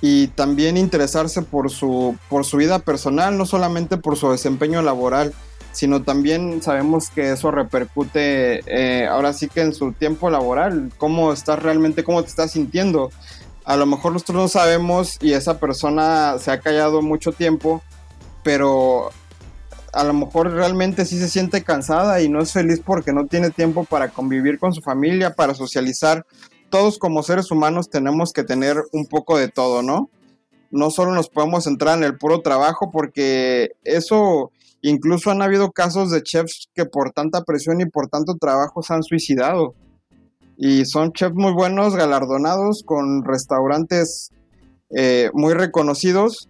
y 0.00 0.28
también 0.28 0.76
interesarse 0.76 1.42
por 1.42 1.70
su, 1.70 2.16
por 2.28 2.44
su 2.44 2.56
vida 2.56 2.78
personal, 2.78 3.36
no 3.36 3.46
solamente 3.46 3.96
por 3.96 4.16
su 4.16 4.30
desempeño 4.30 4.82
laboral 4.82 5.32
sino 5.76 6.02
también 6.02 6.62
sabemos 6.62 7.10
que 7.10 7.32
eso 7.32 7.50
repercute 7.50 8.62
eh, 8.64 9.06
ahora 9.06 9.34
sí 9.34 9.46
que 9.46 9.60
en 9.60 9.74
su 9.74 9.92
tiempo 9.92 10.30
laboral, 10.30 10.90
cómo 10.96 11.34
estás 11.34 11.62
realmente, 11.62 12.02
cómo 12.02 12.22
te 12.22 12.30
estás 12.30 12.52
sintiendo. 12.52 13.10
A 13.66 13.76
lo 13.76 13.84
mejor 13.84 14.14
nosotros 14.14 14.36
no 14.38 14.48
sabemos 14.48 15.18
y 15.20 15.34
esa 15.34 15.60
persona 15.60 16.38
se 16.38 16.50
ha 16.50 16.60
callado 16.60 17.02
mucho 17.02 17.32
tiempo, 17.32 17.82
pero 18.42 19.10
a 19.92 20.02
lo 20.02 20.14
mejor 20.14 20.50
realmente 20.50 21.04
sí 21.04 21.18
se 21.18 21.28
siente 21.28 21.62
cansada 21.62 22.22
y 22.22 22.30
no 22.30 22.40
es 22.40 22.52
feliz 22.52 22.80
porque 22.82 23.12
no 23.12 23.26
tiene 23.26 23.50
tiempo 23.50 23.84
para 23.84 24.08
convivir 24.08 24.58
con 24.58 24.72
su 24.72 24.80
familia, 24.80 25.34
para 25.34 25.52
socializar. 25.52 26.24
Todos 26.70 26.98
como 26.98 27.22
seres 27.22 27.50
humanos 27.50 27.90
tenemos 27.90 28.32
que 28.32 28.44
tener 28.44 28.82
un 28.92 29.04
poco 29.04 29.36
de 29.36 29.48
todo, 29.48 29.82
¿no? 29.82 30.08
No 30.70 30.90
solo 30.90 31.12
nos 31.12 31.28
podemos 31.28 31.64
centrar 31.64 31.98
en 31.98 32.04
el 32.04 32.16
puro 32.16 32.40
trabajo 32.40 32.90
porque 32.90 33.72
eso 33.84 34.52
Incluso 34.82 35.30
han 35.30 35.42
habido 35.42 35.72
casos 35.72 36.10
de 36.10 36.22
chefs 36.22 36.68
que 36.74 36.84
por 36.84 37.12
tanta 37.12 37.42
presión 37.44 37.80
y 37.80 37.86
por 37.86 38.08
tanto 38.08 38.36
trabajo 38.36 38.82
se 38.82 38.94
han 38.94 39.02
suicidado. 39.02 39.74
Y 40.56 40.84
son 40.84 41.12
chefs 41.12 41.34
muy 41.34 41.52
buenos, 41.52 41.94
galardonados, 41.96 42.82
con 42.84 43.24
restaurantes 43.24 44.30
eh, 44.90 45.30
muy 45.34 45.54
reconocidos. 45.54 46.48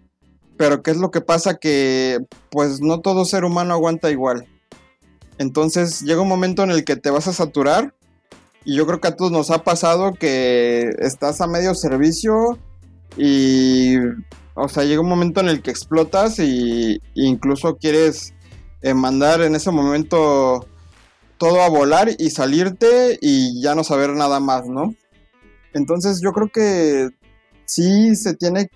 Pero 0.57 0.81
¿qué 0.81 0.91
es 0.91 0.97
lo 0.97 1.11
que 1.11 1.21
pasa? 1.21 1.55
Que 1.55 2.19
pues 2.49 2.81
no 2.81 3.01
todo 3.01 3.25
ser 3.25 3.43
humano 3.43 3.73
aguanta 3.73 4.11
igual. 4.11 4.47
Entonces 5.37 6.01
llega 6.01 6.21
un 6.21 6.27
momento 6.27 6.63
en 6.63 6.71
el 6.71 6.83
que 6.83 6.95
te 6.95 7.09
vas 7.09 7.27
a 7.27 7.33
saturar. 7.33 7.93
Y 8.65 8.75
yo 8.75 8.85
creo 8.85 8.99
que 8.99 9.07
a 9.07 9.15
todos 9.15 9.31
nos 9.31 9.49
ha 9.51 9.63
pasado 9.63 10.13
que 10.13 10.89
estás 10.99 11.39
a 11.41 11.47
medio 11.47 11.73
servicio 11.73 12.57
y 13.15 13.95
o 14.59 14.67
sea, 14.67 14.83
llega 14.83 15.01
un 15.01 15.09
momento 15.09 15.39
en 15.39 15.49
el 15.49 15.61
que 15.61 15.69
explotas 15.69 16.39
y, 16.39 16.99
incluso 17.13 17.77
quieres 17.77 18.33
eh, 18.81 18.95
mandar 18.95 19.41
en 19.41 19.55
ese 19.55 19.69
momento 19.69 20.65
todo 21.37 21.61
a 21.61 21.69
volar 21.69 22.09
y 22.17 22.31
salirte 22.31 23.19
y 23.21 23.61
ya 23.61 23.75
no 23.75 23.83
saber 23.83 24.09
nada 24.11 24.39
más, 24.39 24.65
¿no? 24.67 24.95
Entonces 25.73 26.21
yo 26.21 26.31
creo 26.31 26.49
que 26.51 27.09
sí 27.65 28.15
se 28.15 28.33
tiene, 28.33 28.71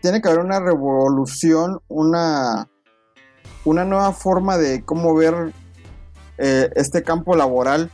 tiene 0.00 0.22
que 0.22 0.28
haber 0.28 0.44
una 0.44 0.60
revolución, 0.60 1.80
una, 1.88 2.68
una 3.64 3.84
nueva 3.84 4.12
forma 4.12 4.58
de 4.58 4.84
cómo 4.84 5.12
ver 5.16 5.52
eh, 6.38 6.70
este 6.76 7.02
campo 7.02 7.34
laboral 7.34 7.90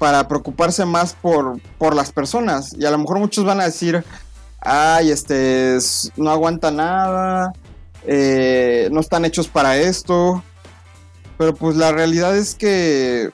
para 0.00 0.26
preocuparse 0.26 0.84
más 0.84 1.14
por, 1.14 1.60
por 1.78 1.94
las 1.94 2.10
personas. 2.10 2.74
Y 2.76 2.84
a 2.84 2.90
lo 2.90 2.98
mejor 2.98 3.20
muchos 3.20 3.44
van 3.44 3.60
a 3.60 3.66
decir, 3.66 4.04
ay, 4.60 5.10
este, 5.10 5.78
no 6.16 6.30
aguanta 6.30 6.70
nada, 6.70 7.52
eh, 8.06 8.88
no 8.92 9.00
están 9.00 9.24
hechos 9.24 9.48
para 9.48 9.76
esto. 9.76 10.42
Pero 11.38 11.54
pues 11.54 11.76
la 11.76 11.90
realidad 11.90 12.36
es 12.36 12.54
que, 12.54 13.30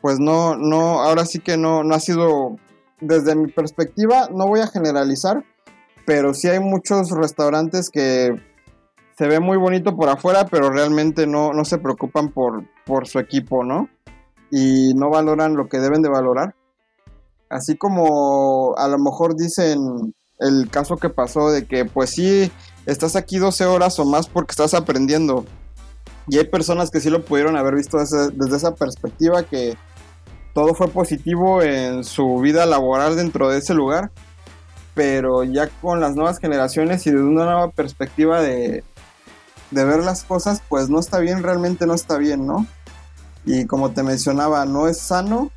pues 0.00 0.18
no, 0.18 0.56
no, 0.56 1.00
ahora 1.00 1.24
sí 1.24 1.38
que 1.38 1.56
no, 1.56 1.84
no 1.84 1.94
ha 1.94 2.00
sido, 2.00 2.56
desde 3.00 3.36
mi 3.36 3.52
perspectiva, 3.52 4.28
no 4.32 4.48
voy 4.48 4.60
a 4.60 4.66
generalizar, 4.66 5.44
pero 6.04 6.34
sí 6.34 6.48
hay 6.48 6.58
muchos 6.58 7.10
restaurantes 7.10 7.88
que 7.88 8.34
se 9.16 9.28
ve 9.28 9.38
muy 9.38 9.58
bonito 9.58 9.94
por 9.94 10.08
afuera, 10.08 10.46
pero 10.50 10.70
realmente 10.70 11.28
no, 11.28 11.52
no 11.52 11.64
se 11.64 11.78
preocupan 11.78 12.30
por, 12.32 12.64
por 12.84 13.06
su 13.06 13.20
equipo, 13.20 13.62
¿no? 13.62 13.88
Y 14.50 14.92
no 14.94 15.08
valoran 15.08 15.54
lo 15.54 15.68
que 15.68 15.78
deben 15.78 16.02
de 16.02 16.08
valorar. 16.08 16.56
Así 17.52 17.76
como 17.76 18.74
a 18.78 18.88
lo 18.88 18.98
mejor 18.98 19.36
dicen 19.36 20.14
el 20.38 20.70
caso 20.70 20.96
que 20.96 21.10
pasó 21.10 21.50
de 21.50 21.66
que 21.66 21.84
pues 21.84 22.10
sí, 22.10 22.50
estás 22.86 23.14
aquí 23.14 23.38
12 23.38 23.66
horas 23.66 23.98
o 23.98 24.06
más 24.06 24.26
porque 24.26 24.52
estás 24.52 24.72
aprendiendo. 24.74 25.44
Y 26.28 26.38
hay 26.38 26.44
personas 26.44 26.90
que 26.90 27.00
sí 27.00 27.10
lo 27.10 27.24
pudieron 27.24 27.56
haber 27.56 27.74
visto 27.74 27.98
desde, 27.98 28.56
esa 28.56 28.74
perspectiva, 28.74 29.42
que 29.42 29.76
todo 30.54 30.74
fue 30.74 30.88
positivo 30.88 31.62
en 31.62 32.04
su 32.04 32.38
vida 32.38 32.64
laboral 32.64 33.16
dentro 33.16 33.50
de 33.50 33.58
ese 33.58 33.74
lugar. 33.74 34.10
Pero 34.94 35.44
ya 35.44 35.68
con 35.68 36.00
las 36.00 36.14
nuevas 36.16 36.38
generaciones 36.38 37.06
y 37.06 37.10
desde 37.10 37.24
una 37.24 37.44
nueva 37.44 37.70
perspectiva 37.70 38.40
de, 38.40 38.82
de 39.70 39.84
ver 39.84 40.02
las 40.02 40.24
cosas, 40.24 40.62
pues 40.68 40.88
no 40.88 41.00
está 41.00 41.18
bien, 41.18 41.42
realmente 41.42 41.86
no 41.86 41.94
está 41.94 42.16
bien, 42.16 42.46
¿no? 42.46 42.66
Y 43.44 43.66
como 43.66 43.90
te 43.90 44.02
mencionaba, 44.02 44.64
no 44.64 44.88
es 44.88 44.98
sano. 44.98 45.50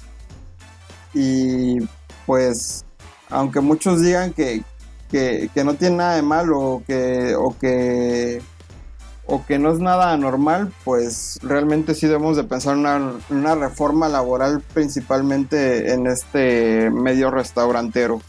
Y 1.15 1.79
pues, 2.25 2.85
aunque 3.29 3.61
muchos 3.61 4.01
digan 4.01 4.33
que, 4.33 4.61
que, 5.09 5.49
no 5.63 5.75
tiene 5.75 5.97
nada 5.97 6.15
de 6.17 6.21
malo 6.21 6.59
o 6.59 6.83
que, 6.85 7.33
o 7.35 7.57
que, 7.57 8.41
o 9.25 9.45
que 9.45 9.57
no 9.57 9.71
es 9.71 9.79
nada 9.79 10.11
anormal, 10.11 10.71
pues 10.83 11.39
realmente 11.41 11.95
sí 11.95 12.05
debemos 12.05 12.35
de 12.35 12.43
pensar 12.43 12.75
una, 12.75 13.13
una 13.29 13.55
reforma 13.55 14.09
laboral 14.09 14.61
principalmente 14.73 15.93
en 15.93 16.05
este 16.05 16.89
medio 16.91 17.31
restaurantero. 17.31 18.21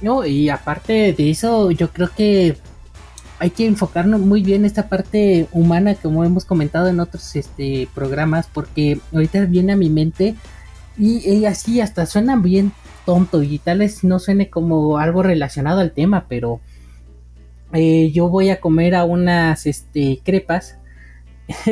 No, 0.00 0.24
y 0.24 0.48
aparte 0.48 1.12
de 1.12 1.30
eso, 1.30 1.72
yo 1.72 1.90
creo 1.90 2.08
que 2.16 2.56
hay 3.40 3.50
que 3.50 3.66
enfocarnos 3.66 4.20
muy 4.20 4.42
bien 4.42 4.64
esta 4.64 4.88
parte 4.88 5.48
humana, 5.52 5.94
como 5.94 6.24
hemos 6.24 6.44
comentado 6.44 6.88
en 6.88 7.00
otros 7.00 7.36
este, 7.36 7.88
programas, 7.94 8.46
porque 8.46 9.00
ahorita 9.12 9.46
viene 9.46 9.72
a 9.72 9.76
mi 9.76 9.90
mente 9.90 10.36
y, 11.00 11.44
así 11.46 11.80
hasta 11.80 12.06
suena 12.06 12.36
bien 12.36 12.72
tonto 13.06 13.42
y 13.42 13.58
tal 13.58 13.78
vez 13.78 14.04
no 14.04 14.18
suene 14.18 14.50
como 14.50 14.98
algo 14.98 15.22
relacionado 15.22 15.80
al 15.80 15.92
tema, 15.92 16.26
pero 16.28 16.60
eh, 17.72 18.10
yo 18.12 18.28
voy 18.28 18.50
a 18.50 18.60
comer 18.60 18.94
a 18.94 19.04
unas 19.04 19.66
este, 19.66 20.20
crepas 20.22 20.76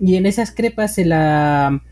y 0.00 0.16
en 0.16 0.26
esas 0.26 0.50
crepas 0.52 0.94
se 0.94 1.04
la 1.04 1.82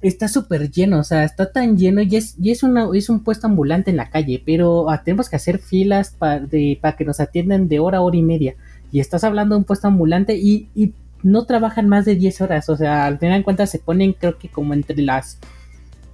está 0.00 0.28
súper 0.28 0.70
lleno, 0.70 1.00
o 1.00 1.04
sea, 1.04 1.24
está 1.24 1.50
tan 1.50 1.76
lleno 1.76 2.00
y 2.02 2.14
es, 2.14 2.36
y 2.40 2.52
es, 2.52 2.62
una, 2.62 2.86
es 2.94 3.08
un 3.08 3.24
puesto 3.24 3.48
ambulante 3.48 3.90
en 3.90 3.96
la 3.96 4.10
calle, 4.10 4.40
pero 4.46 4.90
ah, 4.90 5.02
tenemos 5.02 5.28
que 5.28 5.36
hacer 5.36 5.58
filas 5.58 6.10
para 6.10 6.96
que 6.96 7.04
nos 7.04 7.18
atiendan 7.18 7.68
de 7.68 7.80
hora 7.80 7.98
a 7.98 8.02
hora 8.02 8.16
y 8.16 8.22
media. 8.22 8.54
Y 8.92 9.00
estás 9.00 9.24
hablando 9.24 9.54
de 9.54 9.58
un 9.58 9.64
puesto 9.64 9.88
ambulante 9.88 10.36
y, 10.36 10.68
y 10.74 10.92
no 11.24 11.44
trabajan 11.46 11.88
más 11.88 12.04
de 12.04 12.14
10 12.14 12.40
horas, 12.42 12.68
o 12.68 12.76
sea, 12.76 13.06
al 13.06 13.18
final 13.18 13.40
de 13.40 13.44
cuentas 13.44 13.70
se 13.70 13.80
ponen 13.80 14.12
creo 14.12 14.38
que 14.38 14.48
como 14.48 14.72
entre 14.72 15.02
las 15.02 15.38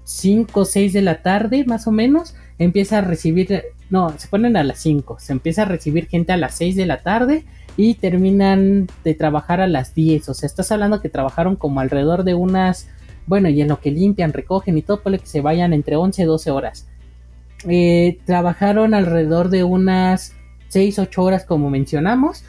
5 0.04 0.60
o 0.60 0.64
6 0.64 0.92
de 0.92 1.02
la 1.02 1.22
tarde, 1.22 1.64
más 1.66 1.86
o 1.86 1.92
menos, 1.92 2.34
empieza 2.58 2.98
a 2.98 3.00
recibir, 3.00 3.64
no, 3.90 4.14
se 4.18 4.28
ponen 4.28 4.56
a 4.56 4.64
las 4.64 4.78
5, 4.78 5.16
se 5.18 5.32
empieza 5.32 5.62
a 5.62 5.66
recibir 5.66 6.06
gente 6.06 6.32
a 6.32 6.36
las 6.36 6.54
6 6.54 6.76
de 6.76 6.86
la 6.86 7.02
tarde 7.02 7.44
y 7.76 7.94
terminan 7.94 8.88
de 9.02 9.14
trabajar 9.14 9.60
a 9.60 9.66
las 9.66 9.94
10, 9.94 10.28
o 10.28 10.34
sea, 10.34 10.46
estás 10.46 10.70
hablando 10.70 11.00
que 11.00 11.08
trabajaron 11.08 11.56
como 11.56 11.80
alrededor 11.80 12.24
de 12.24 12.34
unas 12.34 12.88
bueno, 13.26 13.48
y 13.48 13.60
en 13.62 13.68
lo 13.68 13.80
que 13.80 13.90
limpian, 13.90 14.32
recogen 14.32 14.76
y 14.76 14.82
todo, 14.82 15.00
puede 15.00 15.18
que 15.18 15.26
se 15.26 15.40
vayan 15.40 15.72
entre 15.72 15.96
11 15.96 16.22
y 16.22 16.24
12 16.26 16.50
horas. 16.50 16.86
Eh, 17.66 18.18
trabajaron 18.26 18.92
alrededor 18.92 19.48
de 19.48 19.64
unas 19.64 20.34
6, 20.68 20.98
8 20.98 21.22
horas 21.22 21.44
como 21.44 21.70
mencionamos. 21.70 22.44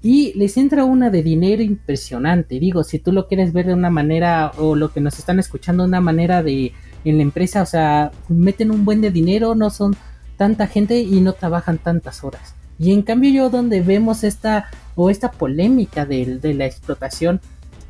Y 0.00 0.32
les 0.38 0.56
entra 0.56 0.84
una 0.84 1.10
de 1.10 1.22
dinero 1.22 1.62
impresionante. 1.62 2.60
Digo, 2.60 2.84
si 2.84 2.98
tú 2.98 3.10
lo 3.10 3.26
quieres 3.26 3.52
ver 3.52 3.66
de 3.66 3.74
una 3.74 3.90
manera, 3.90 4.52
o 4.58 4.76
lo 4.76 4.92
que 4.92 5.00
nos 5.00 5.18
están 5.18 5.40
escuchando 5.40 5.84
una 5.84 6.00
manera 6.00 6.42
de 6.42 6.72
en 7.04 7.16
la 7.16 7.22
empresa, 7.22 7.62
o 7.62 7.66
sea, 7.66 8.12
meten 8.28 8.70
un 8.70 8.84
buen 8.84 9.00
de 9.00 9.10
dinero, 9.10 9.54
no 9.54 9.70
son 9.70 9.96
tanta 10.36 10.66
gente 10.66 11.00
y 11.00 11.20
no 11.20 11.32
trabajan 11.32 11.78
tantas 11.78 12.24
horas. 12.24 12.54
Y 12.78 12.92
en 12.92 13.02
cambio 13.02 13.30
yo 13.30 13.50
donde 13.50 13.80
vemos 13.80 14.24
esta 14.24 14.70
o 14.94 15.10
esta 15.10 15.30
polémica 15.30 16.06
de, 16.06 16.36
de 16.36 16.54
la 16.54 16.66
explotación 16.66 17.40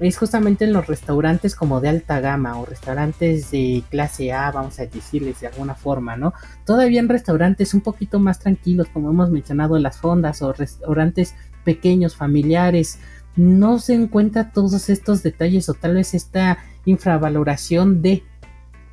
es 0.01 0.16
justamente 0.16 0.64
en 0.64 0.73
los 0.73 0.87
restaurantes 0.87 1.55
como 1.57 1.81
de 1.81 1.88
alta 1.88 2.21
gama 2.21 2.59
o 2.59 2.64
restaurantes 2.64 3.51
de 3.51 3.83
clase 3.90 4.33
A, 4.33 4.51
vamos 4.53 4.79
a 4.79 4.87
decirles 4.87 5.40
de 5.40 5.49
alguna 5.49 5.75
forma, 5.75 6.16
¿no? 6.16 6.33
Todavía 6.64 7.01
en 7.01 7.09
restaurantes 7.09 7.75
un 7.75 7.81
poquito 7.81 8.21
más 8.21 8.38
tranquilos, 8.38 8.88
como 8.92 9.11
hemos 9.11 9.31
mencionado, 9.31 9.79
las 9.79 9.99
fondas 9.99 10.40
o 10.42 10.53
restaurantes 10.53 11.35
pequeños, 11.64 12.14
familiares, 12.14 13.01
no 13.37 13.79
se 13.79 13.94
encuentra 13.94 14.53
todos 14.53 14.88
estos 14.88 15.23
detalles 15.23 15.68
o 15.68 15.75
tal 15.75 15.94
vez 15.94 16.14
esta 16.14 16.59
infravaloración 16.85 18.03
de... 18.03 18.23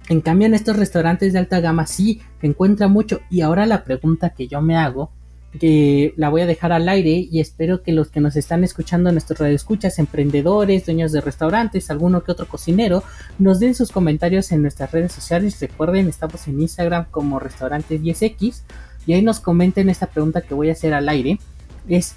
En 0.10 0.22
cambio, 0.22 0.46
en 0.46 0.54
estos 0.54 0.78
restaurantes 0.78 1.34
de 1.34 1.39
alta 1.39 1.60
gama 1.60 1.88
sí 1.88 2.22
se 2.41 2.48
encuentra 2.48 2.88
mucho. 2.88 3.22
Y 3.30 3.41
ahora 3.41 3.65
la 3.65 3.84
pregunta 3.84 4.32
que 4.32 4.48
yo 4.48 4.62
me 4.62 4.78
hago 4.78 5.12
que 5.60 6.13
la 6.18 6.30
voy 6.30 6.41
a 6.41 6.46
dejar 6.46 6.72
al 6.72 6.89
aire 6.89 7.28
y 7.32 7.39
espero 7.39 7.82
que 7.82 7.91
los 7.91 8.10
que 8.10 8.20
nos 8.20 8.36
están 8.36 8.63
escuchando 8.63 9.10
en 9.10 9.15
nuestros 9.15 9.39
radioescuchas, 9.39 10.00
emprendedores, 10.00 10.86
dueños 10.86 11.12
de 11.12 11.22
restaurantes, 11.22 11.89
alguno 11.89 12.24
que 12.24 12.32
otro 12.32 12.48
cocinero, 12.48 13.04
nos 13.39 13.60
den 13.60 13.76
sus 13.76 13.91
comentarios 13.91 14.52
en 14.52 14.62
nuestras 14.62 14.91
redes 14.91 15.13
sociales. 15.13 15.60
Recuerden, 15.60 16.08
estamos 16.10 16.48
en 16.48 16.62
Instagram 16.62 17.06
como 17.10 17.39
restaurante 17.39 18.00
10X 18.00 18.62
y 19.08 19.13
ahí 19.13 19.22
nos 19.22 19.39
comenten 19.39 19.89
esta 19.89 20.08
pregunta 20.08 20.41
que 20.41 20.54
voy 20.54 20.70
a 20.70 20.74
hacer 20.74 20.94
al 20.94 21.10
aire. 21.10 21.39
Es, 21.88 22.15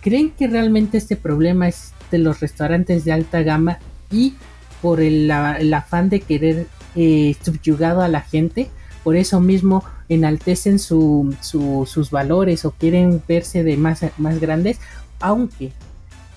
¿creen 0.00 0.30
que 0.30 0.46
realmente 0.46 0.98
este 0.98 1.16
problema 1.16 1.68
es 1.68 1.92
de 2.10 2.18
los 2.18 2.40
restaurantes 2.40 3.04
de 3.04 3.12
alta 3.12 3.42
gama 3.42 3.78
y 4.10 4.34
por 4.80 5.00
el, 5.00 5.30
afán 5.30 6.08
de 6.08 6.20
querer 6.20 6.66
eh, 6.96 7.36
subyugado 7.42 8.02
a 8.02 8.08
la 8.08 8.22
gente? 8.22 8.70
Por 9.04 9.16
eso 9.16 9.40
mismo 9.40 9.84
enaltecen 10.08 10.78
sus 10.78 12.10
valores 12.10 12.64
o 12.64 12.72
quieren 12.72 13.22
verse 13.28 13.62
de 13.62 13.76
más, 13.76 14.04
más 14.18 14.40
grandes, 14.40 14.80
aunque 15.20 15.72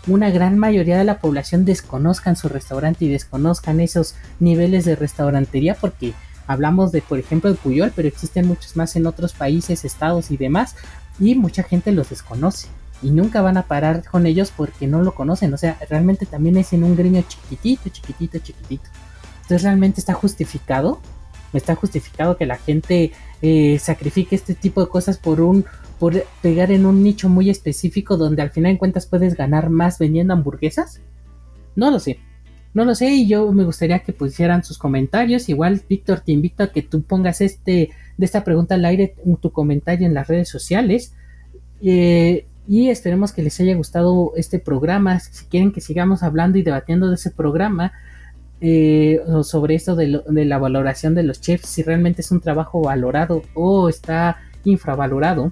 una 0.07 0.29
gran 0.29 0.57
mayoría 0.57 0.97
de 0.97 1.03
la 1.03 1.19
población 1.19 1.65
desconozcan 1.65 2.35
su 2.35 2.49
restaurante 2.49 3.05
y 3.05 3.09
desconozcan 3.09 3.79
esos 3.79 4.15
niveles 4.39 4.85
de 4.85 4.95
restaurantería 4.95 5.75
porque 5.75 6.13
hablamos 6.47 6.91
de 6.91 7.01
por 7.01 7.19
ejemplo 7.19 7.51
de 7.51 7.57
Puyol 7.57 7.91
pero 7.95 8.07
existen 8.07 8.47
muchos 8.47 8.75
más 8.75 8.95
en 8.95 9.05
otros 9.05 9.33
países 9.33 9.85
estados 9.85 10.31
y 10.31 10.37
demás 10.37 10.75
y 11.19 11.35
mucha 11.35 11.63
gente 11.63 11.91
los 11.91 12.09
desconoce 12.09 12.69
y 13.01 13.11
nunca 13.11 13.41
van 13.41 13.57
a 13.57 13.63
parar 13.63 14.03
con 14.09 14.25
ellos 14.25 14.51
porque 14.55 14.87
no 14.87 15.03
lo 15.03 15.13
conocen 15.13 15.53
o 15.53 15.57
sea 15.57 15.77
realmente 15.89 16.25
también 16.25 16.57
es 16.57 16.73
en 16.73 16.83
un 16.83 16.95
gremio 16.95 17.23
chiquitito 17.27 17.89
chiquitito 17.89 18.39
chiquitito 18.39 18.89
entonces 19.49 19.63
realmente 19.63 19.99
está 19.99 20.13
justificado 20.13 20.99
está 21.57 21.75
justificado 21.75 22.37
que 22.37 22.45
la 22.45 22.57
gente 22.57 23.11
eh, 23.41 23.79
sacrifique 23.79 24.35
este 24.35 24.53
tipo 24.53 24.81
de 24.81 24.89
cosas 24.89 25.17
por 25.17 25.41
un 25.41 25.65
por 25.97 26.23
pegar 26.41 26.71
en 26.71 26.85
un 26.85 27.03
nicho 27.03 27.27
muy 27.27 27.49
específico 27.49 28.15
donde 28.15 28.41
al 28.41 28.51
final 28.51 28.71
en 28.71 28.77
cuentas 28.77 29.05
puedes 29.05 29.35
ganar 29.35 29.69
más 29.69 29.99
vendiendo 29.99 30.33
hamburguesas? 30.33 31.01
No 31.75 31.91
lo 31.91 31.99
sé. 31.99 32.19
No 32.73 32.85
lo 32.85 32.95
sé 32.95 33.09
y 33.09 33.27
yo 33.27 33.51
me 33.51 33.65
gustaría 33.65 33.99
que 33.99 34.13
pusieran 34.13 34.63
sus 34.63 34.77
comentarios. 34.77 35.49
Igual, 35.49 35.81
Víctor, 35.89 36.21
te 36.21 36.31
invito 36.31 36.63
a 36.63 36.71
que 36.71 36.83
tú 36.83 37.01
pongas 37.01 37.41
este 37.41 37.89
de 38.17 38.25
esta 38.25 38.45
pregunta 38.45 38.75
al 38.75 38.85
aire 38.85 39.15
tu 39.41 39.51
comentario 39.51 40.07
en 40.07 40.13
las 40.13 40.27
redes 40.27 40.47
sociales. 40.47 41.13
Eh, 41.81 42.45
y 42.65 42.89
esperemos 42.89 43.33
que 43.33 43.41
les 43.41 43.59
haya 43.59 43.75
gustado 43.75 44.31
este 44.37 44.59
programa. 44.59 45.19
Si 45.19 45.45
quieren 45.45 45.73
que 45.73 45.81
sigamos 45.81 46.23
hablando 46.23 46.57
y 46.57 46.61
debatiendo 46.61 47.09
de 47.09 47.15
ese 47.15 47.31
programa, 47.31 47.91
eh, 48.61 49.21
sobre 49.43 49.75
esto 49.75 49.95
de, 49.95 50.21
la 50.27 50.57
valoración 50.57 51.15
de 51.15 51.23
los 51.23 51.39
chefs, 51.39 51.69
si 51.69 51.83
realmente 51.83 52.21
es 52.21 52.31
un 52.31 52.41
trabajo 52.41 52.81
valorado 52.81 53.43
o 53.53 53.89
está 53.89 54.37
infravalorado. 54.65 55.51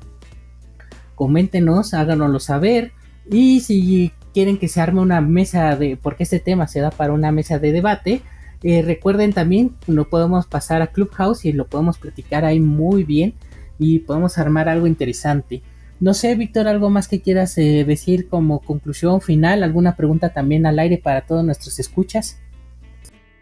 Coméntenos, 1.16 1.94
háganoslo 1.94 2.40
saber. 2.40 2.92
Y 3.30 3.62
si 3.62 4.12
quieren 4.34 4.58
que 4.58 4.68
se 4.68 4.82
arme 4.82 5.02
una 5.02 5.22
mesa 5.22 5.76
de, 5.76 5.98
porque 5.98 6.24
este 6.24 6.40
tema 6.40 6.68
se 6.68 6.80
da 6.80 6.92
para 6.92 7.14
una 7.14 7.32
mesa 7.32 7.60
de 7.60 7.72
debate, 7.72 8.22
eh, 8.64 8.82
recuerden 8.82 9.34
también, 9.34 9.76
lo 9.88 10.10
podemos 10.10 10.46
pasar 10.48 10.82
a 10.82 10.88
Clubhouse 10.88 11.46
y 11.46 11.54
lo 11.54 11.68
podemos 11.68 11.98
platicar 11.98 12.46
ahí 12.46 12.60
muy 12.60 13.04
bien 13.04 13.34
y 13.80 14.00
podemos 14.00 14.38
armar 14.38 14.70
algo 14.70 14.88
interesante. 14.88 15.62
No 16.00 16.14
sé, 16.14 16.36
Víctor, 16.36 16.68
algo 16.68 16.90
más 16.90 17.08
que 17.08 17.22
quieras 17.22 17.58
eh, 17.58 17.84
decir 17.86 18.28
como 18.28 18.60
conclusión 18.60 19.22
final, 19.22 19.64
alguna 19.64 19.96
pregunta 19.96 20.30
también 20.30 20.66
al 20.66 20.78
aire 20.80 20.98
para 20.98 21.22
todos 21.22 21.44
nuestros 21.44 21.80
escuchas. 21.80 22.38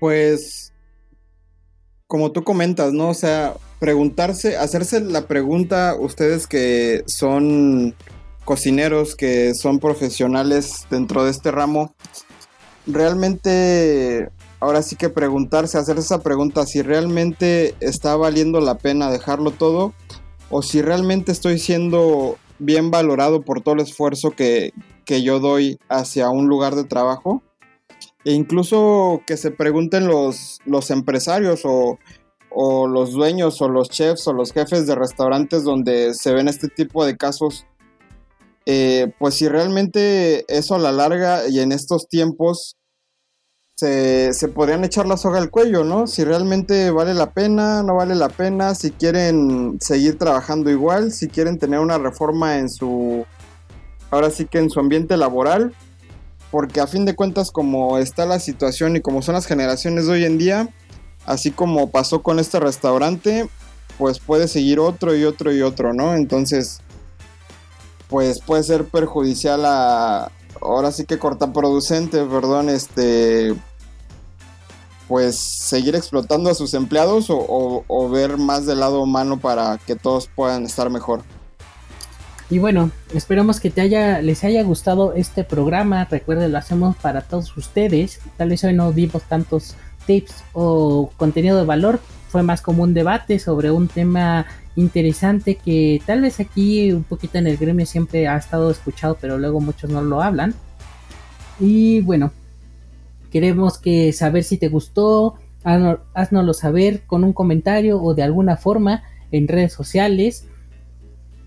Pues, 0.06 0.72
como 2.06 2.32
tú 2.32 2.44
comentas, 2.44 2.94
¿no? 2.94 3.10
O 3.10 3.16
sea, 3.16 3.56
preguntarse, 3.80 4.56
hacerse 4.56 5.00
la 5.00 5.26
pregunta, 5.26 5.96
ustedes 6.00 6.46
que 6.46 7.02
son 7.08 7.96
cocineros 8.44 9.16
que 9.16 9.56
son 9.56 9.80
profesionales 9.80 10.86
dentro 10.92 11.24
de 11.24 11.32
este 11.32 11.50
ramo, 11.50 11.96
realmente 12.86 14.30
ahora 14.60 14.84
sí 14.84 14.96
que 14.96 15.10
preguntarse, 15.10 15.80
hacer 15.80 15.98
esa 15.98 16.22
pregunta 16.22 16.68
si 16.68 16.84
realmente 16.84 17.74
está 17.80 18.16
valiendo 18.16 18.60
la 18.60 18.78
pena 18.78 19.10
dejarlo 19.10 19.50
todo 19.50 19.96
o 20.52 20.62
si 20.62 20.84
realmente 20.84 21.32
estoy 21.32 21.58
siendo 21.58 22.38
bien 22.60 22.92
valorado 22.92 23.42
por 23.42 23.62
todo 23.62 23.74
el 23.74 23.82
esfuerzo 23.82 24.30
que, 24.30 24.72
que 25.04 25.24
yo 25.24 25.40
doy 25.40 25.80
hacia 25.90 26.30
un 26.30 26.46
lugar 26.46 26.76
de 26.76 26.84
trabajo. 26.84 27.42
E 28.26 28.34
incluso 28.34 29.22
que 29.28 29.38
se 29.38 29.52
pregunten 29.52 30.08
los, 30.08 30.60
los 30.66 30.90
empresarios 30.90 31.62
o, 31.64 32.00
o 32.50 32.88
los 32.88 33.12
dueños 33.12 33.62
o 33.62 33.70
los 33.70 33.90
chefs 33.90 34.28
o 34.28 34.34
los 34.34 34.52
jefes 34.52 34.88
de 34.88 34.96
restaurantes 34.96 35.64
donde 35.64 36.14
se 36.16 36.34
ven 36.34 36.48
este 36.48 36.68
tipo 36.68 37.06
de 37.06 37.18
casos, 37.18 37.68
eh, 38.66 39.14
pues 39.20 39.36
si 39.36 39.48
realmente 39.48 40.44
eso 40.48 40.74
a 40.74 40.80
la 40.80 40.92
larga 40.92 41.48
y 41.48 41.60
en 41.60 41.72
estos 41.72 42.08
tiempos 42.08 42.78
se, 43.76 44.34
se, 44.34 44.48
podrían 44.48 44.86
echar 44.86 45.06
la 45.06 45.18
soga 45.18 45.38
al 45.38 45.52
cuello, 45.52 45.84
¿no? 45.84 46.08
Si 46.08 46.24
realmente 46.24 46.90
vale 46.92 47.14
la 47.14 47.34
pena, 47.34 47.84
no 47.84 47.96
vale 47.96 48.16
la 48.16 48.30
pena, 48.30 48.74
si 48.74 48.90
quieren 48.90 49.78
seguir 49.82 50.18
trabajando 50.18 50.72
igual, 50.72 51.12
si 51.12 51.28
quieren 51.28 51.60
tener 51.60 51.80
una 51.80 51.98
reforma 51.98 52.58
en 52.58 52.70
su, 52.70 53.26
ahora 54.12 54.32
sí 54.32 54.46
que 54.46 54.60
en 54.60 54.70
su 54.70 54.80
ambiente 54.80 55.18
laboral, 55.18 55.76
porque 56.56 56.80
a 56.80 56.88
fin 56.88 57.04
de 57.04 57.18
cuentas 57.18 57.52
como 57.52 57.98
está 57.98 58.26
la 58.26 58.40
situación 58.40 58.96
y 58.96 59.02
como 59.02 59.22
son 59.22 59.36
las 59.36 59.46
generaciones 59.46 60.06
de 60.06 60.14
hoy 60.14 60.24
en 60.24 60.38
día, 60.38 60.70
así 61.26 61.52
como 61.52 61.90
pasó 61.92 62.24
con 62.24 62.40
este 62.40 62.62
restaurante, 62.62 63.50
pues 63.98 64.20
puede 64.20 64.48
seguir 64.48 64.80
otro 64.80 65.14
y 65.18 65.26
otro 65.26 65.52
y 65.52 65.62
otro, 65.62 65.94
¿no? 65.94 66.16
Entonces, 66.16 66.80
pues 68.08 68.40
puede 68.40 68.64
ser 68.64 68.86
perjudicial 68.86 69.66
a, 69.66 70.32
ahora 70.62 70.94
sí 70.94 71.04
que 71.04 71.20
cortaproducente, 71.20 72.24
perdón, 72.24 72.70
este, 72.70 73.54
pues 75.10 75.36
seguir 75.36 75.94
explotando 75.94 76.50
a 76.50 76.56
sus 76.56 76.74
empleados 76.74 77.30
o, 77.30 77.84
o, 77.86 78.10
ver 78.10 78.38
más 78.38 78.66
del 78.66 78.80
lado 78.80 79.02
humano 79.02 79.42
para 79.42 79.78
que 79.86 79.98
todos 79.98 80.30
puedan 80.34 80.64
estar 80.64 80.90
mejor. 80.90 81.22
Y 82.50 82.60
bueno, 82.60 82.92
esperamos 83.14 83.60
que 83.60 83.72
te 83.72 83.82
haya, 83.82 84.22
les 84.22 84.44
haya 84.44 84.64
gustado 84.64 85.14
este 85.14 85.44
programa. 85.44 86.06
Recuerden, 86.06 86.52
lo 86.52 86.60
hacemos 86.60 86.96
para 86.98 87.22
todos 87.22 87.56
ustedes. 87.58 88.20
Tal 88.38 88.50
vez 88.50 88.64
hoy 88.64 88.74
no 88.74 88.92
dimos 88.92 89.24
tantos 89.24 89.76
tips 90.06 90.44
o 90.54 91.12
contenido 91.18 91.58
de 91.58 91.66
valor, 91.66 92.00
fue 92.30 92.44
más 92.44 92.62
como 92.62 92.84
un 92.84 92.94
debate 92.94 93.40
sobre 93.40 93.72
un 93.72 93.88
tema 93.88 94.46
interesante 94.76 95.56
que 95.56 96.02
tal 96.06 96.22
vez 96.22 96.40
aquí 96.40 96.92
un 96.92 97.04
poquito 97.04 97.38
en 97.38 97.48
el 97.48 97.58
gremio 97.58 97.86
siempre 97.86 98.28
ha 98.28 98.38
estado 98.38 98.70
escuchado, 98.72 99.18
pero 99.20 99.38
luego 99.38 99.62
muchos 99.62 99.90
no 99.90 100.02
lo 100.02 100.22
hablan. 100.22 100.54
Y 101.60 102.02
bueno, 102.02 102.32
queremos 103.32 103.78
que 103.78 104.12
saber 104.12 104.44
si 104.44 104.58
te 104.58 104.68
gustó, 104.68 105.36
haznoslo 105.64 106.54
saber 106.54 107.04
con 107.08 107.24
un 107.24 107.34
comentario 107.34 108.02
o 108.02 108.14
de 108.14 108.24
alguna 108.24 108.58
forma 108.58 109.04
en 109.32 109.48
redes 109.48 109.74
sociales. 109.74 110.46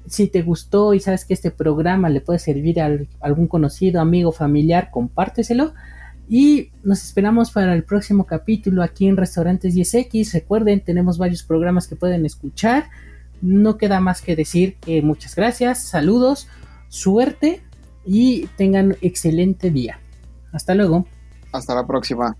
Si 0.09 0.29
te 0.29 0.43
gustó 0.43 0.95
y 0.95 1.01
sabes 1.01 1.25
que 1.25 1.35
este 1.35 1.51
programa 1.51 2.09
le 2.09 2.21
puede 2.21 2.39
servir 2.39 2.81
a 2.81 2.91
algún 3.21 3.47
conocido, 3.47 4.01
amigo, 4.01 4.33
familiar, 4.33 4.91
compárteselo. 4.91 5.75
Y 6.29 6.71
nos 6.83 7.03
esperamos 7.05 7.51
para 7.51 7.75
el 7.75 7.85
próximo 7.85 8.25
capítulo 8.25 8.83
aquí 8.83 9.07
en 9.07 9.17
Restaurantes 9.17 9.75
10X. 9.75 10.33
Recuerden, 10.33 10.81
tenemos 10.81 11.19
varios 11.19 11.43
programas 11.43 11.87
que 11.89 11.97
pueden 11.97 12.27
escuchar. 12.27 12.91
No 13.41 13.79
queda 13.79 14.01
más 14.01 14.21
que 14.21 14.37
decir 14.37 14.77
que 14.77 15.01
muchas 15.01 15.35
gracias, 15.37 15.85
saludos, 15.85 16.49
suerte 16.89 17.63
y 18.05 18.47
tengan 18.57 18.97
excelente 19.01 19.71
día. 19.71 20.01
Hasta 20.53 20.75
luego. 20.75 21.07
Hasta 21.53 21.75
la 21.75 21.87
próxima. 21.87 22.37